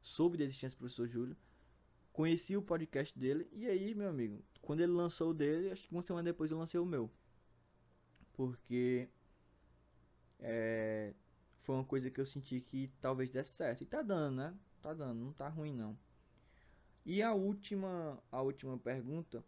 [0.02, 1.36] Soube da existência do professor Júlio,
[2.12, 5.94] conheci o podcast dele, e aí, meu amigo, quando ele lançou o dele, acho que
[5.94, 7.12] uma semana depois eu lancei o meu.
[8.34, 9.10] Porque
[10.40, 11.14] é,
[11.60, 13.84] foi uma coisa que eu senti que talvez desse certo.
[13.84, 14.54] E tá dando, né?
[14.82, 15.98] Tá dando, não tá ruim não.
[17.06, 19.44] E a última, a última pergunta,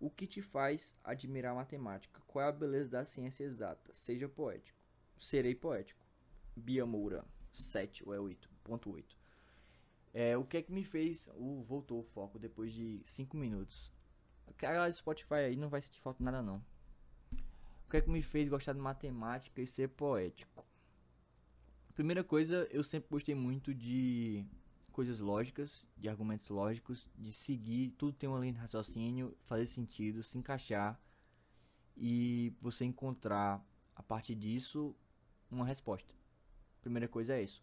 [0.00, 2.20] o que te faz admirar a matemática?
[2.26, 3.92] Qual é a beleza da ciência exata?
[3.94, 4.78] Seja poético.
[5.18, 6.06] Serei poético.
[6.54, 9.04] Bia Moura, 7 ou é 8.8.
[10.14, 11.28] É, o que é que me fez.
[11.34, 13.92] Uh, voltou o foco depois de 5 minutos.
[14.46, 16.64] A galera do Spotify aí não vai sentir falta nada, não.
[17.86, 20.64] O que é que me fez gostar de matemática e ser poético?
[21.94, 24.44] Primeira coisa, eu sempre gostei muito de
[24.98, 30.24] coisas lógicas, de argumentos lógicos, de seguir, tudo tem uma linha de raciocínio, fazer sentido,
[30.24, 31.00] se encaixar
[31.96, 34.96] e você encontrar a partir disso
[35.48, 36.12] uma resposta.
[36.80, 37.62] Primeira coisa é isso.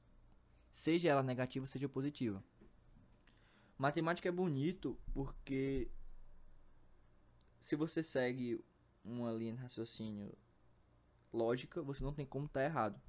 [0.72, 2.42] Seja ela negativa, seja positiva.
[3.78, 5.92] Matemática é bonito porque
[7.60, 8.64] se você segue
[9.04, 10.32] uma linha de raciocínio
[11.34, 13.02] lógica, você não tem como estar tá errado.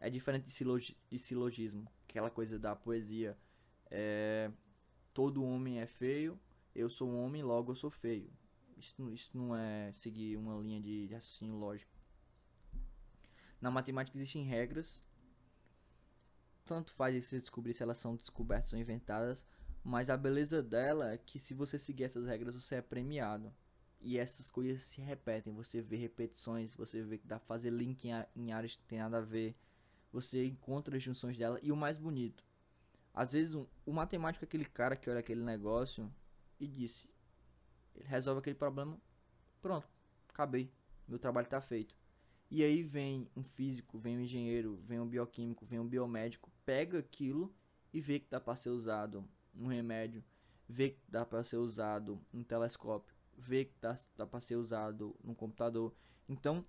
[0.00, 3.36] É diferente de, de silogismo, aquela coisa da poesia.
[3.90, 4.50] É,
[5.14, 6.38] todo homem é feio,
[6.74, 8.30] eu sou um homem, logo eu sou feio.
[8.76, 11.90] Isso, isso não é seguir uma linha de, raciocínio lógico.
[13.60, 15.02] Na matemática existem regras.
[16.64, 19.44] Tanto faz você descobrir se elas são descobertas ou inventadas.
[19.82, 23.52] Mas a beleza dela é que se você seguir essas regras, você é premiado.
[24.00, 25.52] E essas coisas se repetem.
[25.54, 29.18] Você vê repetições, você vê que dá pra fazer link em, áreas que tem nada
[29.18, 29.56] a ver.
[30.12, 31.58] Você encontra as junções dela.
[31.62, 32.44] E o mais bonito,
[33.14, 36.12] às vezes um, o matemático é aquele cara que olha aquele negócio
[36.60, 37.08] e disse:
[37.94, 39.00] ele resolve aquele problema,
[39.60, 39.88] pronto,
[40.28, 40.70] acabei,
[41.06, 41.94] meu trabalho está feito.
[42.50, 46.98] E aí vem um físico, vem um engenheiro, vem um bioquímico, vem um biomédico, pega
[46.98, 47.54] aquilo
[47.92, 50.22] e vê que dá para ser usado um remédio,
[50.68, 55.16] vê que dá para ser usado um telescópio, vê que dá, dá para ser usado
[55.24, 55.94] no computador.
[56.28, 56.64] Então,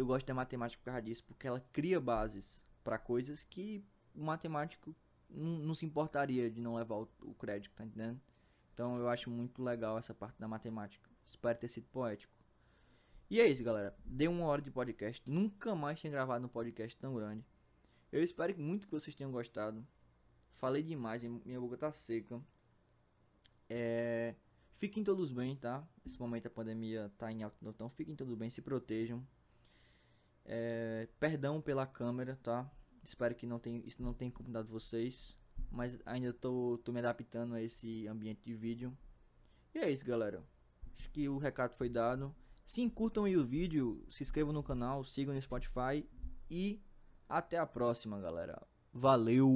[0.00, 3.84] eu gosto da matemática por causa disso, porque ela cria bases para coisas que
[4.14, 4.94] o matemático
[5.28, 8.20] não, se importaria de não levar o, o, crédito, tá entendendo?
[8.72, 11.10] Então eu acho muito legal essa parte da matemática.
[11.26, 12.32] Espero ter sido poético.
[13.28, 13.94] E é isso, galera.
[14.04, 15.20] Deu uma hora de podcast.
[15.28, 17.44] Nunca mais tinha gravado um podcast tão grande.
[18.10, 19.84] Eu espero muito que vocês tenham gostado.
[20.54, 22.40] Falei demais, minha boca tá seca.
[23.68, 24.34] É...
[24.76, 25.86] Fiquem todos bem, tá?
[26.04, 29.26] Nesse momento a pandemia tá em alto, então fiquem todos bem, se protejam.
[30.48, 31.06] É...
[31.20, 32.68] Perdão pela câmera, tá?
[33.04, 35.36] Espero que não tenha, isso não tenha incomodado vocês.
[35.70, 38.96] Mas ainda tô, tô me adaptando a esse ambiente de vídeo.
[39.74, 40.42] E é isso, galera.
[40.98, 42.34] Acho que o recado foi dado.
[42.66, 46.06] Sim, curtam o vídeo, se inscrevam no canal, sigam no Spotify
[46.50, 46.82] e
[47.28, 48.60] até a próxima, galera.
[48.92, 49.48] Valeu!